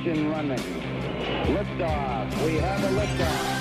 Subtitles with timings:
[0.00, 0.58] engine running.
[1.54, 2.46] Liftoff.
[2.46, 3.60] We have a liftoff.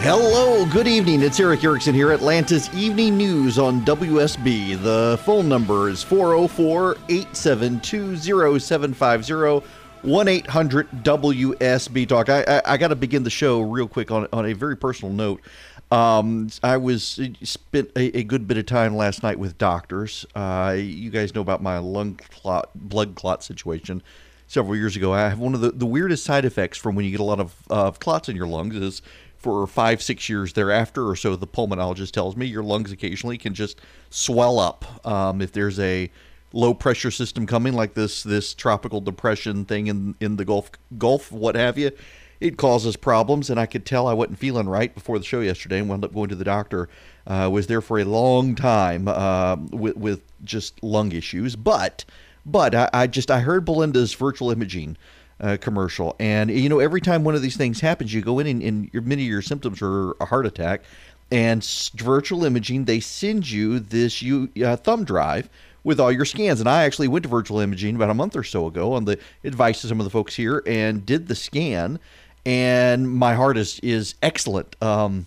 [0.00, 1.20] Hello, good evening.
[1.22, 4.80] It's Erick Erickson here, Atlanta's Evening News on WSB.
[4.82, 9.66] The phone number is 404 872 0750
[10.02, 12.28] 1 800 WSB Talk.
[12.30, 15.12] I, I, I got to begin the show real quick on, on a very personal
[15.12, 15.42] note.
[15.90, 20.26] Um, I was spent a, a, good bit of time last night with doctors.
[20.34, 24.02] Uh, you guys know about my lung clot, blood clot situation
[24.48, 25.12] several years ago.
[25.12, 27.38] I have one of the, the weirdest side effects from when you get a lot
[27.38, 29.02] of uh, clots in your lungs is
[29.36, 33.54] for five, six years thereafter or so, the pulmonologist tells me your lungs occasionally can
[33.54, 33.80] just
[34.10, 35.06] swell up.
[35.06, 36.10] Um, if there's a
[36.52, 41.30] low pressure system coming, like this this tropical depression thing in in the Gulf Gulf,
[41.30, 41.92] what have you,
[42.40, 43.48] it causes problems.
[43.48, 46.12] And I could tell I wasn't feeling right before the show yesterday, and wound up
[46.14, 46.88] going to the doctor.
[47.26, 52.04] Uh, was there for a long time uh, with with just lung issues, but
[52.50, 54.96] but I, I just I heard Belinda's virtual imaging
[55.40, 56.16] uh, commercial.
[56.18, 58.90] And you know, every time one of these things happens, you go in and, and
[58.92, 60.82] your, many of your symptoms are a heart attack.
[61.30, 61.62] And
[61.94, 65.50] virtual imaging, they send you this you uh, thumb drive
[65.84, 66.60] with all your scans.
[66.60, 69.18] And I actually went to virtual imaging about a month or so ago on the
[69.44, 71.98] advice of some of the folks here and did the scan.
[72.46, 74.74] And my heart is is excellent.
[74.82, 75.26] Um,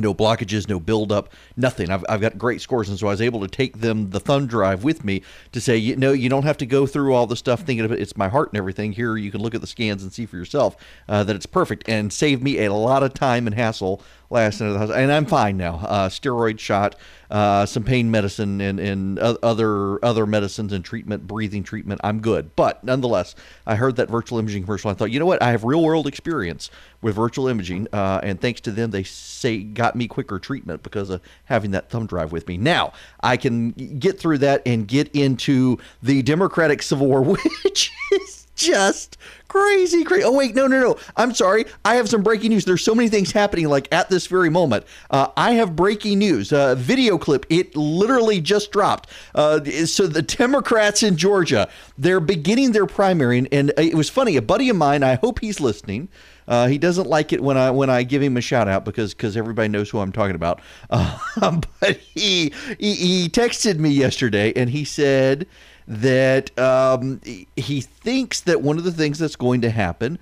[0.00, 1.90] no blockages, no buildup, nothing.
[1.90, 4.46] I've, I've got great scores, and so I was able to take them the thumb
[4.46, 7.36] drive with me to say, you know, you don't have to go through all the
[7.36, 8.00] stuff thinking of it.
[8.00, 8.92] It's my heart and everything.
[8.92, 10.76] Here, you can look at the scans and see for yourself
[11.08, 14.68] uh, that it's perfect, and save me a lot of time and hassle last night.
[14.68, 15.76] Of the hospital, and I'm fine now.
[15.76, 16.96] Uh, steroid shot,
[17.30, 22.00] uh, some pain medicine, and, and other other medicines and treatment, breathing treatment.
[22.04, 22.54] I'm good.
[22.56, 23.34] But nonetheless,
[23.66, 24.90] I heard that virtual imaging commercial.
[24.90, 25.42] I thought, you know what?
[25.42, 26.70] I have real world experience
[27.00, 31.10] with virtual imaging, uh, and thanks to them, they say got me quicker treatment because
[31.10, 32.56] of having that thumb drive with me.
[32.56, 37.22] Now I can get through that and get into the Democratic Civil War,
[37.64, 40.24] which is just crazy, crazy.
[40.24, 40.98] Oh wait, no, no, no.
[41.16, 41.64] I'm sorry.
[41.84, 42.64] I have some breaking news.
[42.64, 44.84] There's so many things happening like at this very moment.
[45.10, 46.52] Uh, I have breaking news.
[46.52, 47.46] Uh, video clip.
[47.48, 49.08] It literally just dropped.
[49.34, 54.36] Uh, so the Democrats in Georgia, they're beginning their primary, and, and it was funny.
[54.36, 55.02] A buddy of mine.
[55.02, 56.08] I hope he's listening.
[56.48, 59.12] Uh, he doesn't like it when I when I give him a shout out because
[59.14, 60.60] because everybody knows who I'm talking about.
[60.88, 61.18] Uh,
[61.80, 65.46] but he, he he texted me yesterday and he said
[65.88, 67.20] that um,
[67.56, 70.18] he thinks that one of the things that's going to happen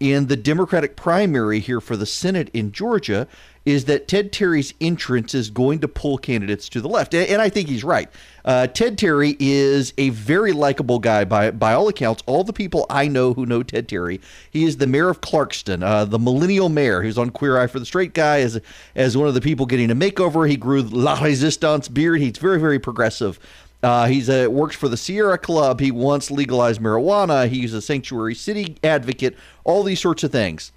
[0.00, 3.26] in the Democratic primary here for the Senate in Georgia
[3.66, 7.14] is that Ted Terry's entrance is going to pull candidates to the left.
[7.14, 8.08] And I think he's right.
[8.44, 12.22] Uh, Ted Terry is a very likable guy by, by all accounts.
[12.26, 15.82] All the people I know who know Ted Terry, he is the mayor of Clarkston,
[15.82, 17.02] uh, the millennial mayor.
[17.02, 18.58] who's on Queer Eye for the Straight Guy as,
[18.94, 20.48] as one of the people getting a makeover.
[20.48, 22.20] He grew La Resistance beard.
[22.20, 23.38] He's very, very progressive.
[23.82, 25.80] Uh, he's a works for the Sierra Club.
[25.80, 27.48] He wants legalized marijuana.
[27.48, 29.36] He's a sanctuary city advocate.
[29.64, 30.72] All these sorts of things,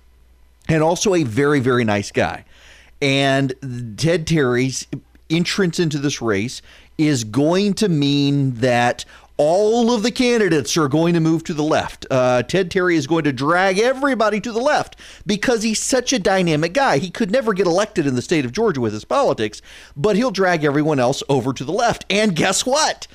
[0.67, 2.45] and also a very very nice guy.
[3.01, 4.85] And Ted Terry's
[5.31, 6.61] entrance into this race
[6.97, 9.05] is going to mean that
[9.43, 12.05] all of the candidates are going to move to the left.
[12.11, 16.19] Uh, Ted Terry is going to drag everybody to the left because he's such a
[16.19, 16.99] dynamic guy.
[16.99, 19.63] He could never get elected in the state of Georgia with his politics,
[19.97, 22.05] but he'll drag everyone else over to the left.
[22.07, 23.07] And guess what?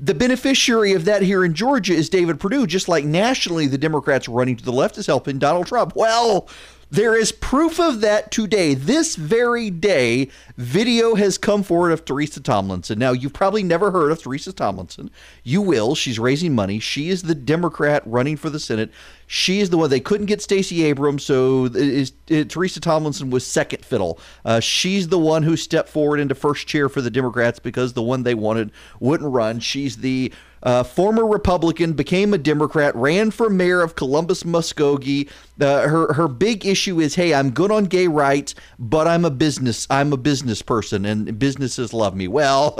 [0.00, 4.30] The beneficiary of that here in Georgia is David Perdue, just like nationally, the Democrats
[4.30, 5.94] running to the left is helping Donald Trump.
[5.94, 6.48] Well,
[6.94, 8.74] there is proof of that today.
[8.74, 13.00] This very day, video has come forward of Teresa Tomlinson.
[13.00, 15.10] Now, you've probably never heard of Teresa Tomlinson.
[15.42, 15.96] You will.
[15.96, 16.78] She's raising money.
[16.78, 18.92] She is the Democrat running for the Senate.
[19.26, 23.30] She is the one they couldn't get Stacey Abrams, so it is, it, Teresa Tomlinson
[23.30, 24.20] was second fiddle.
[24.44, 28.02] Uh, she's the one who stepped forward into first chair for the Democrats because the
[28.02, 29.58] one they wanted wouldn't run.
[29.58, 30.32] She's the
[30.64, 35.28] uh, former Republican, became a Democrat, ran for mayor of Columbus, Muscogee.
[35.60, 39.30] Uh, her her big issue is, hey, I'm good on gay rights, but I'm a
[39.30, 42.28] business I'm a business person, and businesses love me.
[42.28, 42.74] Well.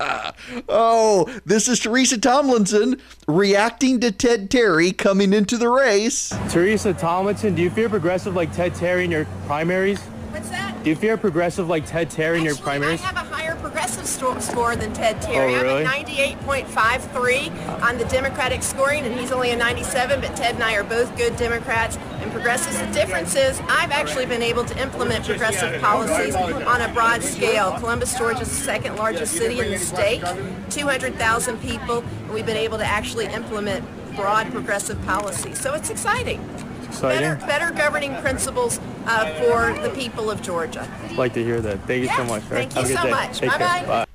[0.68, 6.32] oh, this is Teresa Tomlinson reacting to Ted Terry coming into the race.
[6.50, 10.00] Teresa Tomlinson, do you feel progressive like Ted Terry in your primaries?
[10.00, 10.82] What's that?
[10.82, 13.00] Do you feel progressive like Ted Terry in your primaries?
[13.02, 14.06] I have a higher progressive
[14.40, 15.54] score than Ted Terry.
[15.54, 15.84] Oh, really?
[15.84, 20.64] I'm a 98.53 on the Democratic scoring, and he's only a 97, but Ted and
[20.64, 21.96] I are both good Democrats.
[22.20, 26.92] And progressives, the difference is I've actually been able to implement progressive policies on a
[26.94, 27.72] broad scale.
[27.78, 30.22] Columbus, Georgia is the second largest city in the state,
[30.70, 33.84] 200,000 people, and we've been able to actually implement
[34.16, 35.60] broad progressive policies.
[35.60, 36.40] So it's exciting.
[36.84, 37.20] Exciting.
[37.40, 40.88] Better, better governing principles uh, for the people of Georgia.
[41.10, 41.80] I'd like to hear that.
[41.86, 42.42] Thank you Yes, so much.
[42.44, 43.10] thank Have you a good so day.
[43.10, 43.40] much.
[43.40, 43.84] Bye-bye.
[43.86, 44.06] Bye.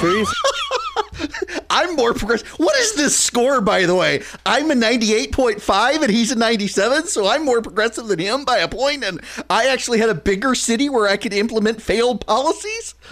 [0.00, 0.32] Teresa,
[1.70, 2.48] I'm more progressive.
[2.52, 4.22] What is this score, by the way?
[4.46, 8.68] I'm a 98.5 and he's a 97, so I'm more progressive than him by a
[8.68, 9.20] point, and
[9.50, 12.94] I actually had a bigger city where I could implement failed policies?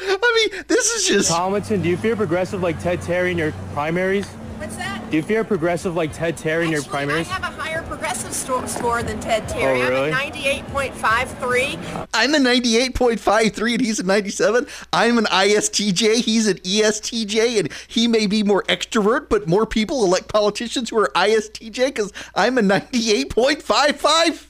[0.00, 1.30] I mean, this is just.
[1.30, 4.26] Tomlinson, do you fear progressive like Ted Terry in your primaries?
[4.62, 5.10] What's that?
[5.10, 7.28] Do you fear progressive like Ted Terry in your primaries?
[7.28, 9.82] I have a higher progressive sto- score than Ted Terry.
[9.82, 10.12] Oh, really?
[10.12, 12.08] I'm a 98.53.
[12.14, 14.68] I'm a 98.53 and he's a 97.
[14.92, 20.04] I'm an ISTJ, he's an ESTJ, and he may be more extrovert, but more people
[20.04, 24.46] elect politicians who are ISTJ because I'm a 98.55.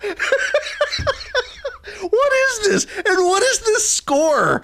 [2.10, 2.86] what is this?
[3.04, 4.62] And what is this score?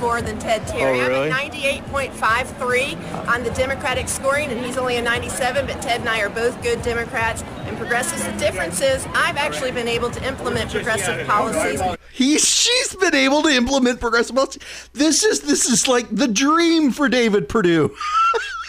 [0.00, 0.98] Score than Ted Terry.
[0.98, 1.30] Oh, really?
[1.30, 5.66] I'm a 98.53 on the Democratic scoring, and he's only a 97.
[5.66, 8.24] But Ted and I are both good Democrats and progressives.
[8.24, 11.82] The difference is, I've actually been able to implement progressive policies.
[12.12, 14.62] He's she's been able to implement progressive policies.
[14.94, 17.94] This is this is like the dream for David Perdue.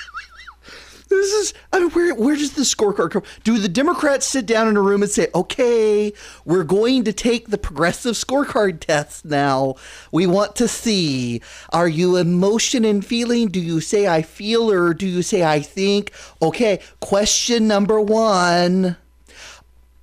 [1.16, 3.24] this is I mean where where does the scorecard come?
[3.44, 6.14] Do the Democrats sit down in a room and say, "Okay,
[6.46, 9.76] we're going to take the progressive scorecard test now.
[10.12, 11.42] We want to see
[11.72, 13.48] are you emotion and feeling?
[13.48, 16.12] Do you say I feel or do you say I think?
[16.42, 18.98] Okay, question number 1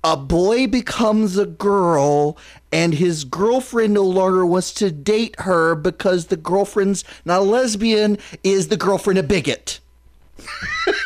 [0.03, 2.37] a boy becomes a girl
[2.71, 8.17] and his girlfriend no longer wants to date her because the girlfriend's not a lesbian
[8.43, 9.79] is the girlfriend a bigot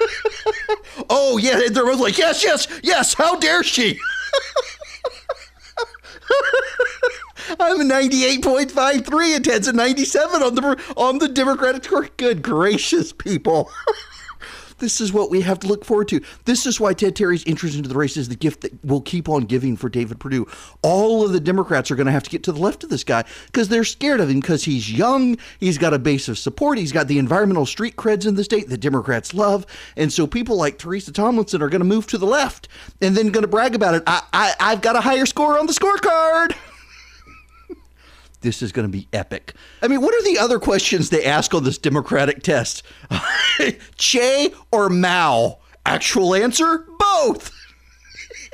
[1.09, 3.97] oh yeah they're both like yes yes yes how dare she
[7.59, 12.15] I'm a 98.53 and Ted's a 97 on the on the Democratic court.
[12.17, 13.69] Good gracious, people.
[14.83, 16.19] This is what we have to look forward to.
[16.43, 19.29] This is why Ted Terry's interest into the race is the gift that we'll keep
[19.29, 20.45] on giving for David Perdue.
[20.81, 23.05] All of the Democrats are going to have to get to the left of this
[23.05, 26.77] guy because they're scared of him because he's young, he's got a base of support,
[26.77, 29.65] he's got the environmental street creds in the state that Democrats love,
[29.95, 32.67] and so people like Teresa Tomlinson are going to move to the left
[33.01, 34.03] and then going to brag about it.
[34.05, 36.57] I, I I've got a higher score on the scorecard.
[38.43, 39.53] This is going to be epic.
[39.81, 42.83] I mean, what are the other questions they ask on this Democratic test?
[43.97, 45.59] che or Mao?
[45.85, 46.85] Actual answer?
[46.99, 47.51] Both.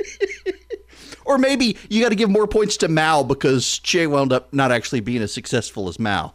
[1.26, 4.72] or maybe you got to give more points to Mao because Che wound up not
[4.72, 6.34] actually being as successful as Mao.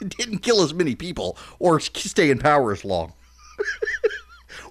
[0.08, 3.12] Didn't kill as many people or stay in power as long.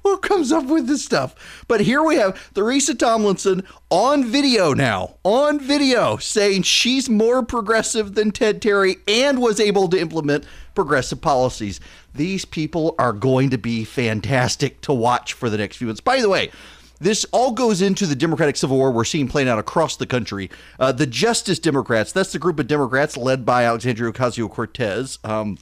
[0.06, 1.66] Who comes up with this stuff?
[1.68, 8.14] But here we have Teresa Tomlinson on video now, on video, saying she's more progressive
[8.14, 11.80] than Ted Terry and was able to implement progressive policies.
[12.14, 16.02] These people are going to be fantastic to watch for the next few months.
[16.02, 16.52] By the way,
[17.00, 20.52] this all goes into the Democratic Civil War we're seeing playing out across the country.
[20.80, 25.18] Uh, the Justice Democrats, that's the group of Democrats led by Alexandria Ocasio Cortez.
[25.24, 25.58] Um,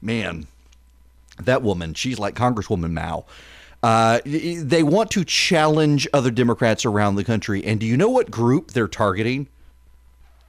[0.00, 0.46] man,
[1.40, 3.24] that woman, she's like Congresswoman Mao.
[3.82, 7.64] Uh, they want to challenge other Democrats around the country.
[7.64, 9.48] And do you know what group they're targeting?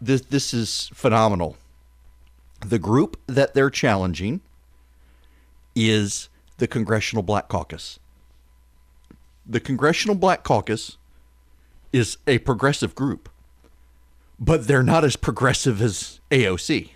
[0.01, 1.57] This, this is phenomenal.
[2.65, 4.41] The group that they're challenging
[5.75, 7.99] is the Congressional Black Caucus.
[9.45, 10.97] The Congressional Black Caucus
[11.93, 13.29] is a progressive group,
[14.39, 16.89] but they're not as progressive as AOC.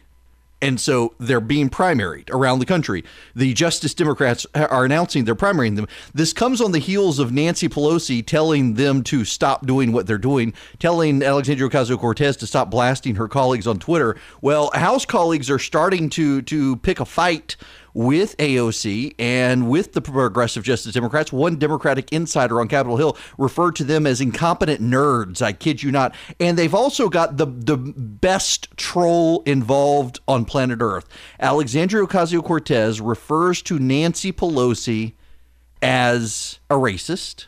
[0.64, 3.04] And so they're being primaried around the country.
[3.36, 5.90] The Justice Democrats are announcing they're primarying them.
[6.14, 10.18] This comes on the heels of Nancy Pelosi telling them to stop doing what they're
[10.18, 14.16] doing, telling Alexandria Ocasio Cortez to stop blasting her colleagues on Twitter.
[14.42, 17.58] Well, House colleagues are starting to to pick a fight
[17.94, 21.32] with AOC and with the progressive Justice Democrats.
[21.32, 25.42] One Democratic insider on Capitol Hill referred to them as incompetent nerds.
[25.42, 26.16] I kid you not.
[26.40, 31.08] And they've also got the the best troll involved on planet Earth.
[31.40, 35.14] Alexandria Ocasio Cortez refers to Nancy Pelosi
[35.82, 37.48] as a racist,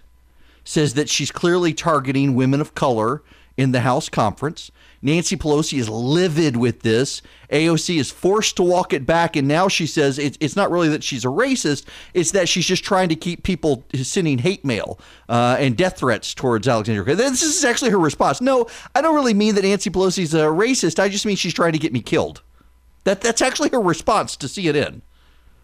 [0.64, 3.24] says that she's clearly targeting women of color
[3.58, 4.72] in the House conference.
[5.06, 7.22] Nancy Pelosi is livid with this.
[7.52, 10.90] AOC is forced to walk it back, and now she says it's, it's not really
[10.90, 11.86] that she's a racist,
[12.16, 16.34] it's that she's just trying to keep people sending hate mail uh, and death threats
[16.34, 17.16] towards Alexandria.
[17.16, 18.42] This is actually her response.
[18.42, 20.98] No, I don't really mean that Nancy Pelosi's a racist.
[20.98, 22.42] I just mean she's trying to get me killed.
[23.04, 25.02] That That's actually her response to CNN.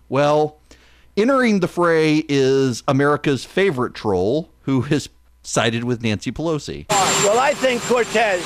[0.08, 0.60] Well,
[1.18, 5.10] entering the fray is America's favorite troll who has
[5.44, 6.86] sided with Nancy Pelosi.
[6.90, 8.44] Well, I think Cortez,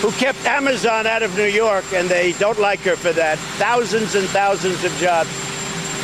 [0.00, 4.14] who kept Amazon out of New York, and they don't like her for that, thousands
[4.14, 5.30] and thousands of jobs.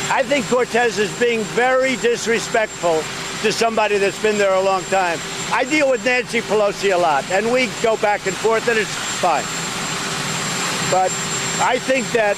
[0.09, 3.01] I think Cortez is being very disrespectful
[3.41, 5.19] to somebody that's been there a long time.
[5.51, 8.93] I deal with Nancy Pelosi a lot, and we go back and forth, and it's
[9.19, 9.43] fine.
[10.91, 11.11] But
[11.61, 12.37] I think that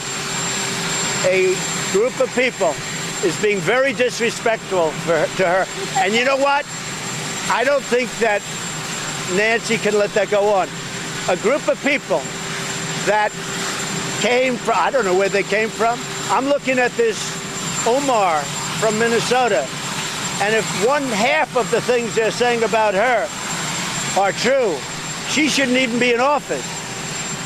[1.26, 1.56] a
[1.92, 2.74] group of people
[3.26, 5.66] is being very disrespectful her, to her.
[5.98, 6.66] And you know what?
[7.50, 8.42] I don't think that
[9.36, 10.68] Nancy can let that go on.
[11.28, 12.20] A group of people
[13.08, 13.32] that
[14.22, 16.00] came from, I don't know where they came from.
[16.30, 17.18] I'm looking at this
[17.88, 18.42] Omar
[18.80, 19.68] from Minnesota.
[20.42, 23.28] And if one half of the things they're saying about her
[24.22, 24.78] are true,
[25.30, 26.66] she shouldn't even be in office.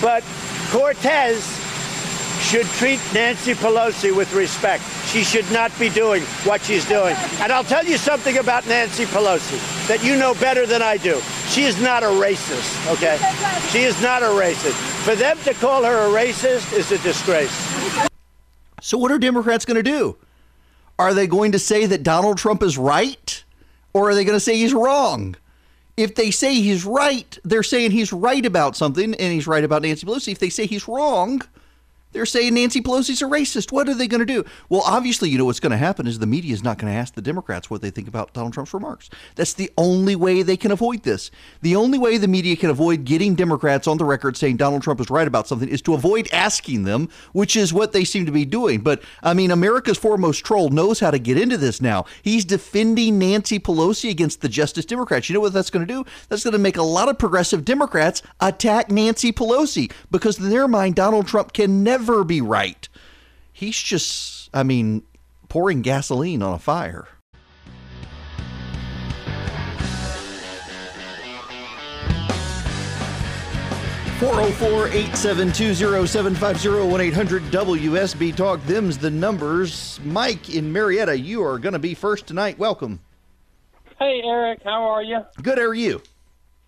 [0.01, 0.25] But
[0.71, 1.41] Cortez
[2.41, 4.83] should treat Nancy Pelosi with respect.
[5.05, 7.15] She should not be doing what she's doing.
[7.39, 11.21] And I'll tell you something about Nancy Pelosi that you know better than I do.
[11.59, 13.17] She is not a racist, okay?
[13.69, 14.79] She is not a racist.
[15.03, 17.51] For them to call her a racist is a disgrace.
[18.79, 20.15] So, what are Democrats going to do?
[20.97, 23.43] Are they going to say that Donald Trump is right?
[23.91, 25.35] Or are they going to say he's wrong?
[25.97, 29.81] If they say he's right, they're saying he's right about something and he's right about
[29.81, 30.31] Nancy Pelosi.
[30.31, 31.41] If they say he's wrong,
[32.11, 33.71] they're saying Nancy Pelosi's a racist.
[33.71, 34.43] What are they going to do?
[34.67, 36.97] Well, obviously, you know what's going to happen is the media is not going to
[36.97, 39.09] ask the Democrats what they think about Donald Trump's remarks.
[39.35, 41.29] That's the only way they can avoid this.
[41.61, 44.99] The only way the media can avoid getting Democrats on the record saying Donald Trump
[44.99, 48.31] is right about something is to avoid asking them, which is what they seem to
[48.31, 48.79] be doing.
[48.79, 52.05] But I mean, America's foremost troll knows how to get into this now.
[52.23, 55.29] He's defending Nancy Pelosi against the Justice Democrats.
[55.29, 56.05] You know what that's going to do?
[56.27, 60.67] That's going to make a lot of progressive Democrats attack Nancy Pelosi because in their
[60.67, 62.87] mind, Donald Trump can never never be right.
[63.51, 65.03] He's just, I mean,
[65.49, 67.07] pouring gasoline on a fire.
[74.19, 78.35] Four zero oh four eight seven two zero seven five zero one eight hundred WSB
[78.35, 78.61] Talk.
[78.65, 79.97] Them's the numbers.
[80.03, 82.59] Mike in Marietta, you are going to be first tonight.
[82.59, 82.99] Welcome.
[83.97, 84.59] Hey, Eric.
[84.63, 85.19] How are you?
[85.41, 85.57] Good.
[85.57, 86.01] How are you?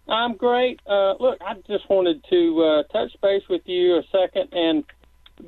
[0.08, 0.80] I'm great.
[0.90, 4.86] Uh, look, I just wanted to uh, touch base with you a second and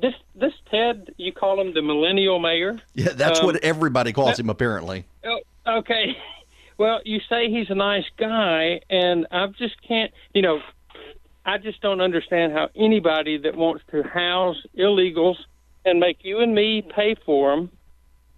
[0.00, 2.80] this this Ted, you call him the millennial mayor.
[2.94, 5.04] Yeah, that's um, what everybody calls him apparently.
[5.24, 6.16] Oh, okay.
[6.76, 10.10] Well, you say he's a nice guy, and I just can't.
[10.32, 10.60] You know,
[11.46, 15.36] I just don't understand how anybody that wants to house illegals
[15.84, 17.70] and make you and me pay for them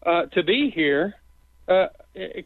[0.05, 1.15] uh, to be here
[1.69, 1.87] uh,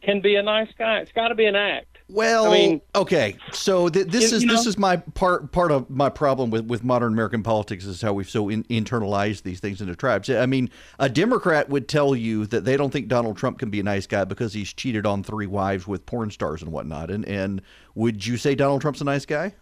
[0.01, 0.99] can be a nice guy.
[0.99, 1.90] It's got to be an act.
[2.11, 3.37] Well, I mean, okay.
[3.53, 6.83] So th- this is know, this is my part part of my problem with, with
[6.83, 10.29] modern American politics is how we've so in, internalized these things into tribes.
[10.29, 13.79] I mean, a Democrat would tell you that they don't think Donald Trump can be
[13.79, 17.09] a nice guy because he's cheated on three wives with porn stars and whatnot.
[17.09, 17.61] And and
[17.95, 19.53] would you say Donald Trump's a nice guy?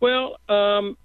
[0.00, 0.96] Well, um,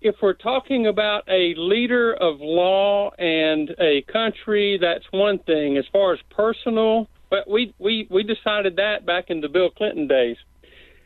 [0.00, 5.76] if we're talking about a leader of law and a country, that's one thing.
[5.76, 10.06] As far as personal but we we we decided that back in the Bill Clinton
[10.06, 10.36] days.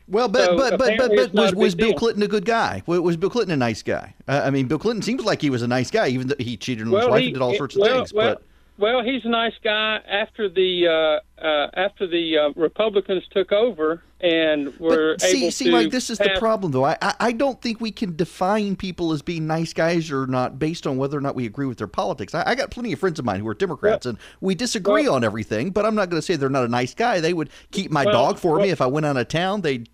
[0.07, 1.97] Well, but so but but but, but was, was Bill deal.
[1.97, 2.83] Clinton a good guy?
[2.85, 4.13] Was Bill Clinton a nice guy?
[4.27, 6.57] Uh, I mean, Bill Clinton seems like he was a nice guy, even though he
[6.57, 8.13] cheated on well, his wife he, and did all sorts of well, things.
[8.13, 8.43] Well, but
[8.77, 9.99] well, he's a nice guy.
[10.07, 15.69] After the uh, uh, after the uh, Republicans took over and were but see, see,
[15.69, 16.85] Mike, this is pass- the problem, though.
[16.85, 20.87] I, I don't think we can define people as being nice guys or not based
[20.87, 22.33] on whether or not we agree with their politics.
[22.33, 25.03] I, I got plenty of friends of mine who are Democrats, well, and we disagree
[25.03, 25.69] well, on everything.
[25.69, 27.19] But I'm not going to say they're not a nice guy.
[27.19, 29.61] They would keep my well, dog for me if I went out of town.
[29.61, 29.87] They'd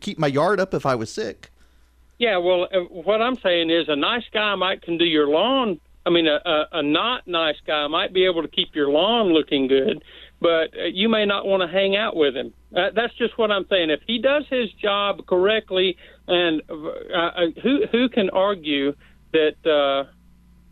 [0.00, 1.50] keep my yard up if I was sick.
[2.18, 5.80] Yeah, well, uh, what I'm saying is a nice guy might can do your lawn
[6.08, 9.26] I mean, a, a, a not nice guy might be able to keep your lawn
[9.34, 10.02] looking good,
[10.40, 12.54] but uh, you may not want to hang out with him.
[12.74, 13.90] Uh, that's just what I'm saying.
[13.90, 17.30] If he does his job correctly, and uh, uh,
[17.62, 18.94] who who can argue
[19.32, 20.08] that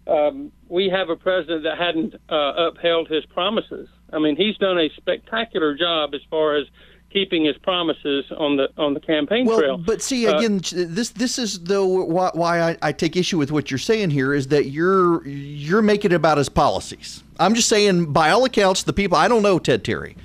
[0.08, 3.90] uh, um, we have a president that hadn't uh, upheld his promises?
[4.10, 6.66] I mean, he's done a spectacular job as far as
[7.12, 9.78] keeping his promises on the on the campaign well, trail.
[9.78, 13.38] But see, uh, again, uh, this this is though why, why I, I, take issue
[13.38, 17.22] with what you're saying here is that you're you're making it about his policies.
[17.38, 20.16] I'm just saying, by all accounts, the people I don't know Ted Terry.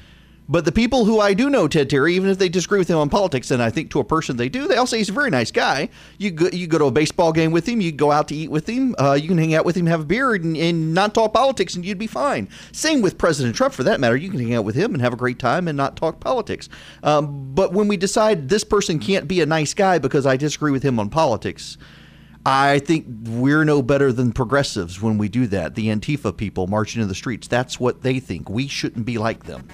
[0.50, 2.98] But the people who I do know, Ted Terry, even if they disagree with him
[2.98, 5.14] on politics, and I think to a person they do, they all say he's a
[5.14, 5.88] very nice guy.
[6.18, 8.52] You go, you go to a baseball game with him, you go out to eat
[8.52, 11.14] with him, uh, you can hang out with him, have a beer, and, and, not
[11.14, 12.50] talk politics, and you'd be fine.
[12.74, 14.18] Same with President Trump, for that matter.
[14.18, 16.68] You can hang out with him and have a great time and not talk politics.
[17.02, 20.72] Um, but when we decide this person can't be a nice guy because I disagree
[20.72, 21.78] with him on politics,
[22.46, 25.76] I think we're no better than progressives when we do that.
[25.76, 28.50] The Antifa people marching in the streets, that's what they think.
[28.50, 29.68] We shouldn't be like them.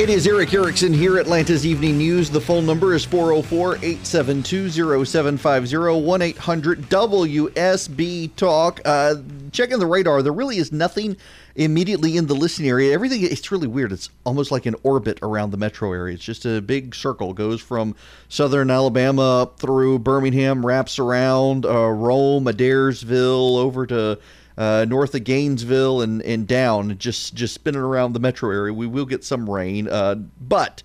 [0.00, 2.30] It is Erick Erickson here, Atlanta's Evening News.
[2.30, 8.80] The phone number is 404 872 0750 1 800 WSB Talk.
[8.86, 9.16] Uh,
[9.52, 11.18] checking the radar, there really is nothing
[11.54, 12.94] immediately in the listening area.
[12.94, 13.92] Everything, it's really weird.
[13.92, 16.14] It's almost like an orbit around the metro area.
[16.14, 17.94] It's just a big circle, goes from
[18.30, 24.18] southern Alabama up through Birmingham, wraps around uh, Rome, Adairsville, over to
[24.58, 28.72] uh, north of Gainesville and, and down, just just spinning around the metro area.
[28.72, 30.82] We will get some rain, uh, but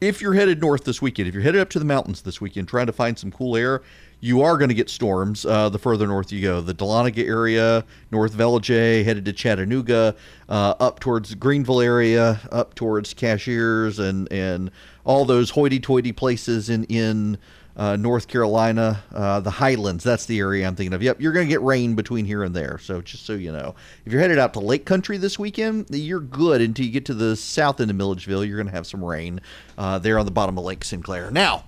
[0.00, 2.66] if you're headed north this weekend, if you're headed up to the mountains this weekend,
[2.66, 3.82] trying to find some cool air,
[4.18, 6.60] you are going to get storms uh, the further north you go.
[6.60, 10.16] The Dahlonega area, North Velijay, headed to Chattanooga,
[10.48, 14.70] uh, up towards Greenville area, up towards Cashiers, and and
[15.04, 17.38] all those hoity-toity places in in
[17.76, 20.04] uh, North Carolina, uh, the Highlands.
[20.04, 21.02] That's the area I'm thinking of.
[21.02, 22.78] Yep, you're going to get rain between here and there.
[22.78, 23.74] So just so you know,
[24.04, 27.14] if you're headed out to Lake Country this weekend, you're good until you get to
[27.14, 28.44] the south end of Milledgeville.
[28.44, 29.40] You're going to have some rain
[29.78, 31.30] uh, there on the bottom of Lake Sinclair.
[31.30, 31.64] Now,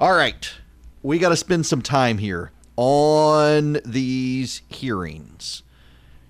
[0.00, 0.52] all right,
[1.02, 5.62] we got to spend some time here on these hearings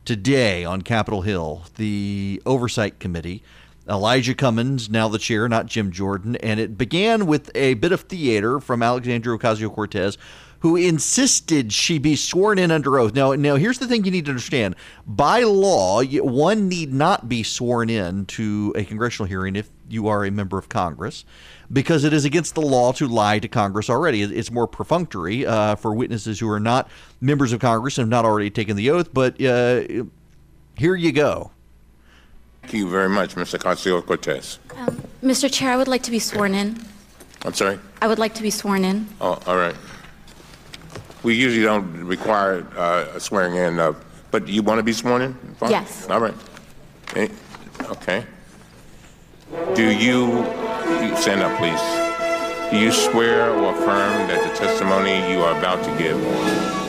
[0.04, 1.64] today on Capitol Hill.
[1.76, 3.42] The Oversight Committee
[3.92, 6.36] Elijah Cummings, now the chair, not Jim Jordan.
[6.36, 10.16] And it began with a bit of theater from Alexandria Ocasio Cortez,
[10.60, 13.14] who insisted she be sworn in under oath.
[13.14, 17.42] Now, now here's the thing you need to understand: by law, one need not be
[17.42, 21.24] sworn in to a congressional hearing if you are a member of Congress,
[21.70, 24.22] because it is against the law to lie to Congress already.
[24.22, 26.88] It's more perfunctory uh, for witnesses who are not
[27.20, 29.12] members of Congress and have not already taken the oath.
[29.12, 29.82] But uh,
[30.76, 31.50] here you go.
[32.62, 33.58] Thank you very much, Mr.
[33.58, 34.58] Ocasio Cortez.
[34.76, 35.52] Um, Mr.
[35.52, 36.78] Chair, I would like to be sworn in.
[37.44, 37.78] I'm sorry?
[38.00, 39.08] I would like to be sworn in.
[39.20, 39.74] Oh, all right.
[41.22, 43.94] We usually don't require uh, swearing in, uh,
[44.30, 45.34] but you want to be sworn in?
[45.58, 45.70] Fine.
[45.70, 46.08] Yes.
[46.08, 46.34] All right.
[47.82, 48.24] Okay.
[49.74, 50.44] Do you,
[51.16, 51.80] stand up, please.
[52.70, 56.16] Do you swear or affirm that the testimony you are about to give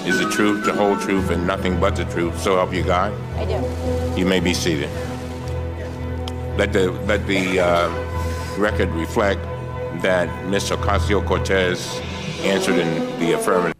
[0.07, 2.39] is the truth, the whole truth, and nothing but the truth?
[2.39, 3.11] So help you God?
[3.35, 4.19] I do.
[4.19, 4.89] You may be seated.
[6.57, 7.89] Let the, let the uh,
[8.59, 9.41] record reflect
[10.03, 10.69] that Ms.
[10.69, 11.99] Ocasio Cortez
[12.41, 13.73] answered in the affirmative.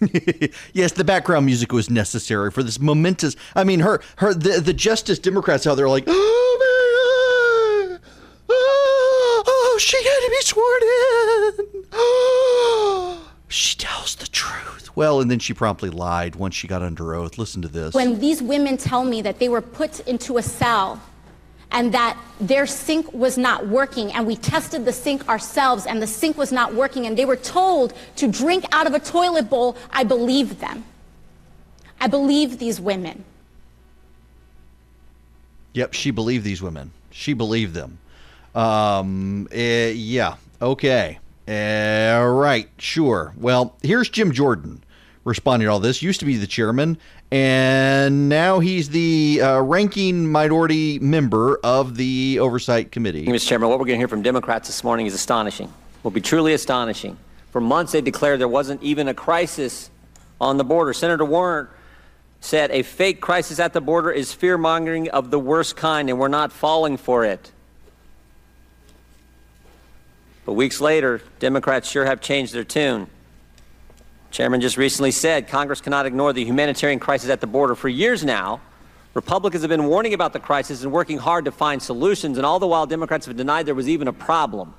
[0.72, 3.36] yes, the background music was necessary for this momentous.
[3.54, 8.00] I mean, her, her, the, the Justice Democrats out there like, oh man,
[8.48, 11.84] oh, oh, she had to be sworn in.
[11.92, 14.96] Oh, she tells the truth.
[14.96, 17.36] Well, and then she promptly lied once she got under oath.
[17.36, 17.94] Listen to this.
[17.94, 21.00] When these women tell me that they were put into a cell
[21.70, 24.12] and that their sink was not working.
[24.12, 27.06] And we tested the sink ourselves, and the sink was not working.
[27.06, 29.76] And they were told to drink out of a toilet bowl.
[29.90, 30.84] I believe them.
[32.00, 33.24] I believe these women.
[35.72, 36.92] Yep, she believed these women.
[37.10, 37.98] She believed them.
[38.54, 41.18] Um, uh, yeah, okay.
[41.48, 43.34] Uh, right, sure.
[43.36, 44.82] Well, here's Jim Jordan
[45.24, 46.02] responding to all this.
[46.02, 46.98] Used to be the chairman,
[47.30, 53.26] and now he's the uh, ranking minority member of the Oversight Committee.
[53.26, 53.48] Mr.
[53.48, 55.72] Chairman, what we're going to hear from Democrats this morning is astonishing.
[56.02, 57.16] Will be truly astonishing.
[57.50, 59.90] For months, they declared there wasn't even a crisis
[60.40, 60.92] on the border.
[60.92, 61.68] Senator Warren
[62.40, 66.18] said a fake crisis at the border is fear mongering of the worst kind, and
[66.18, 67.50] we're not falling for it.
[70.44, 73.08] But weeks later, Democrats sure have changed their tune.
[74.34, 77.76] Chairman just recently said Congress cannot ignore the humanitarian crisis at the border.
[77.76, 78.60] For years now,
[79.14, 82.58] Republicans have been warning about the crisis and working hard to find solutions, and all
[82.58, 84.74] the while, Democrats have denied there was even a problem.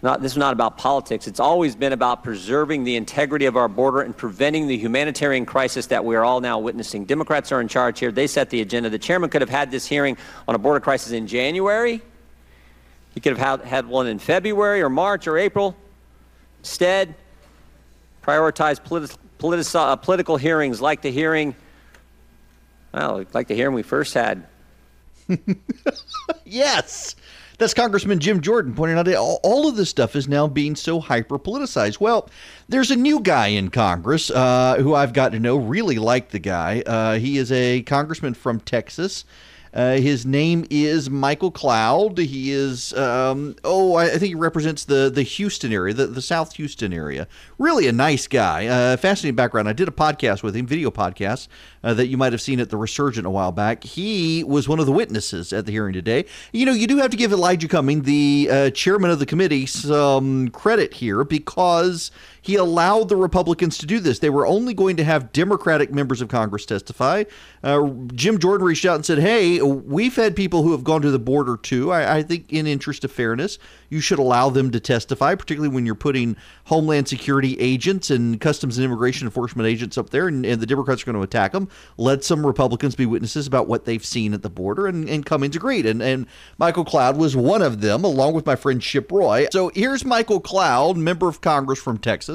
[0.00, 1.26] Not, this is not about politics.
[1.26, 5.88] It's always been about preserving the integrity of our border and preventing the humanitarian crisis
[5.88, 7.04] that we are all now witnessing.
[7.04, 8.10] Democrats are in charge here.
[8.10, 8.88] They set the agenda.
[8.88, 10.16] The chairman could have had this hearing
[10.48, 12.00] on a border crisis in January.
[13.12, 15.76] He could have had, had one in February or March or April.
[16.62, 17.16] Instead,
[18.22, 21.56] prioritize politi- politi- uh, political hearings like the hearing,
[22.94, 24.46] well, like the hearing we first had.
[26.44, 27.16] yes.
[27.58, 31.00] That's Congressman Jim Jordan pointing out all, all of this stuff is now being so
[31.00, 32.00] hyper politicized.
[32.00, 32.28] Well,
[32.68, 36.38] there's a new guy in Congress uh, who I've got to know, really like the
[36.38, 36.82] guy.
[36.86, 39.24] Uh, he is a congressman from Texas.
[39.74, 42.18] Uh, his name is Michael Cloud.
[42.18, 46.54] He is, um, oh, I, think he represents the, the Houston area, the, the South
[46.56, 47.26] Houston area.
[47.58, 48.66] Really a nice guy.
[48.66, 49.68] Uh, fascinating background.
[49.68, 51.48] I did a podcast with him, video podcast,
[51.82, 53.82] uh, that you might have seen at the Resurgent a while back.
[53.82, 56.26] He was one of the witnesses at the hearing today.
[56.52, 59.64] You know, you do have to give Elijah Cumming, the uh, chairman of the committee,
[59.64, 62.10] some credit here because
[62.42, 64.18] he allowed the Republicans to do this.
[64.18, 67.24] They were only going to have Democratic members of Congress testify.
[67.62, 71.10] Uh, Jim Jordan reached out and said, "Hey, we've had people who have gone to
[71.10, 71.92] the border too.
[71.92, 75.86] I, I, think, in interest of fairness, you should allow them to testify, particularly when
[75.86, 80.60] you're putting Homeland Security agents and Customs and Immigration Enforcement agents up there, and, and
[80.60, 81.68] the Democrats are going to attack them.
[81.96, 85.54] Let some Republicans be witnesses about what they've seen at the border, and, and Cummings
[85.54, 85.86] agreed.
[85.86, 86.26] And, and
[86.58, 89.46] Michael Cloud was one of them, along with my friend Chip Roy.
[89.52, 92.31] So here's Michael Cloud, member of Congress from Texas.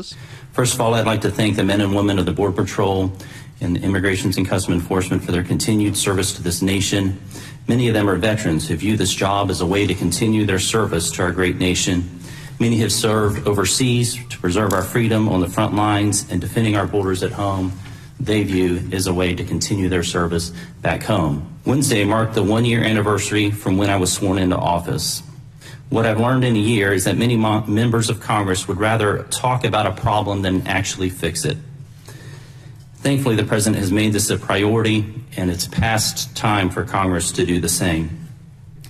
[0.54, 3.12] First of all, I'd like to thank the men and women of the Border Patrol
[3.62, 7.20] and Immigrations and Customs Enforcement for their continued service to this nation.
[7.68, 10.60] Many of them are veterans who view this job as a way to continue their
[10.60, 12.20] service to our great nation.
[12.60, 16.88] Many have served overseas to preserve our freedom on the front lines and defending our
[16.88, 17.72] borders at home.
[18.20, 21.60] They view as a way to continue their service back home.
[21.66, 25.22] Wednesday marked the one year anniversary from when I was sworn into office.
[25.90, 29.64] What I've learned in a year is that many members of Congress would rather talk
[29.64, 31.58] about a problem than actually fix it.
[32.98, 35.06] Thankfully, the President has made this a priority,
[35.38, 38.28] and it's past time for Congress to do the same.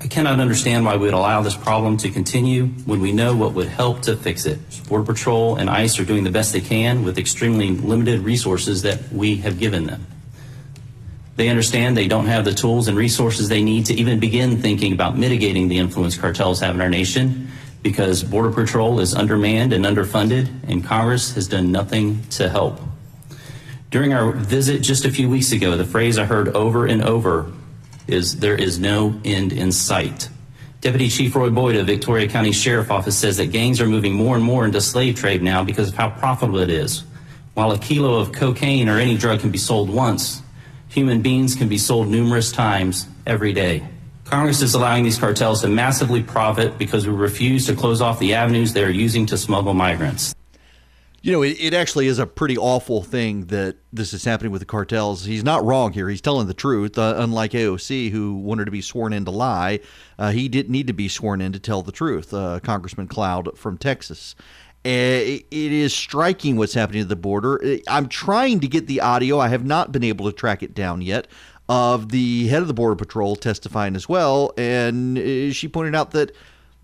[0.02, 3.54] I cannot understand why we would allow this problem to continue when we know what
[3.54, 4.60] would help to fix it.
[4.88, 9.12] Border Patrol and ICE are doing the best they can with extremely limited resources that
[9.12, 10.06] we have given them.
[11.38, 14.92] They understand they don't have the tools and resources they need to even begin thinking
[14.92, 17.50] about mitigating the influence cartels have in our nation
[17.84, 22.82] because Border Patrol is undermanned and underfunded, and Congress has done nothing to help.
[23.92, 27.52] During our visit just a few weeks ago, the phrase I heard over and over
[28.08, 30.30] is there is no end in sight.
[30.82, 34.36] Deputy Chief Roy Boyd of Victoria County Sheriff Office says that gangs are moving more
[34.36, 37.04] and more into slave trade now because of how profitable it is.
[37.54, 40.42] While a kilo of cocaine or any drug can be sold once,
[40.90, 43.88] human beings can be sold numerous times every day.
[44.26, 48.34] Congress is allowing these cartels to massively profit because we refuse to close off the
[48.34, 50.36] avenues they are using to smuggle migrants.
[51.22, 54.62] You know, it, it, actually is a pretty awful thing that this is happening with
[54.62, 55.26] the cartels.
[55.26, 56.08] He's not wrong here.
[56.08, 56.98] He's telling the truth.
[56.98, 59.80] Uh, unlike AOC, who wanted to be sworn in to lie,
[60.20, 62.34] uh, he didn't need to be sworn in to tell the truth.
[62.34, 64.36] Uh, Congressman Cloud from Texas.
[64.84, 67.62] It is striking what's happening at the border.
[67.88, 69.40] I'm trying to get the audio.
[69.40, 71.28] I have not been able to track it down yet
[71.70, 74.54] of the head of the Border Patrol testifying as well.
[74.58, 76.34] And uh, she pointed out that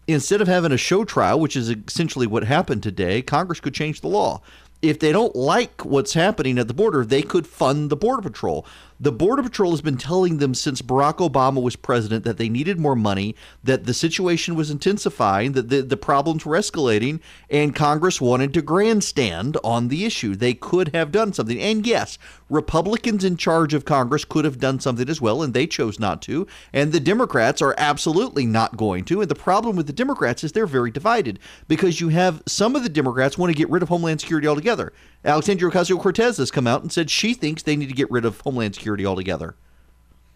[0.08, 4.02] instead of having a show trial, which is essentially what happened today, Congress could change
[4.02, 4.42] the law.
[4.82, 8.66] If they don't like what's happening at the border, they could fund the Border Patrol.
[9.04, 12.80] The Border Patrol has been telling them since Barack Obama was president that they needed
[12.80, 18.22] more money, that the situation was intensifying, that the, the problems were escalating, and Congress
[18.22, 20.38] wanted to grandstand on the issue.
[20.38, 21.60] They could have done something.
[21.60, 22.18] And yes,
[22.50, 26.22] Republicans in charge of Congress could have done something as well, and they chose not
[26.22, 26.48] to.
[26.72, 29.20] And the Democrats are absolutely not going to.
[29.20, 32.84] And the problem with the Democrats is they're very divided because you have some of
[32.84, 34.94] the Democrats want to get rid of Homeland Security altogether.
[35.26, 38.26] Alexandria Ocasio Cortez has come out and said she thinks they need to get rid
[38.26, 39.56] of Homeland Security altogether.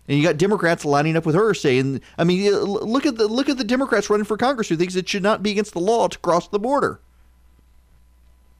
[0.07, 3.49] And you got Democrats lining up with her saying, I mean, look at the look
[3.49, 6.07] at the Democrats running for Congress who thinks it should not be against the law
[6.07, 6.99] to cross the border.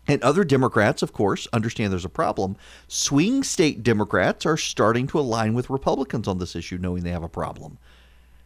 [0.10, 2.56] And other Democrats, of course, understand there's a problem.
[2.88, 7.24] Swing state Democrats are starting to align with Republicans on this issue, knowing they have
[7.24, 7.78] a problem.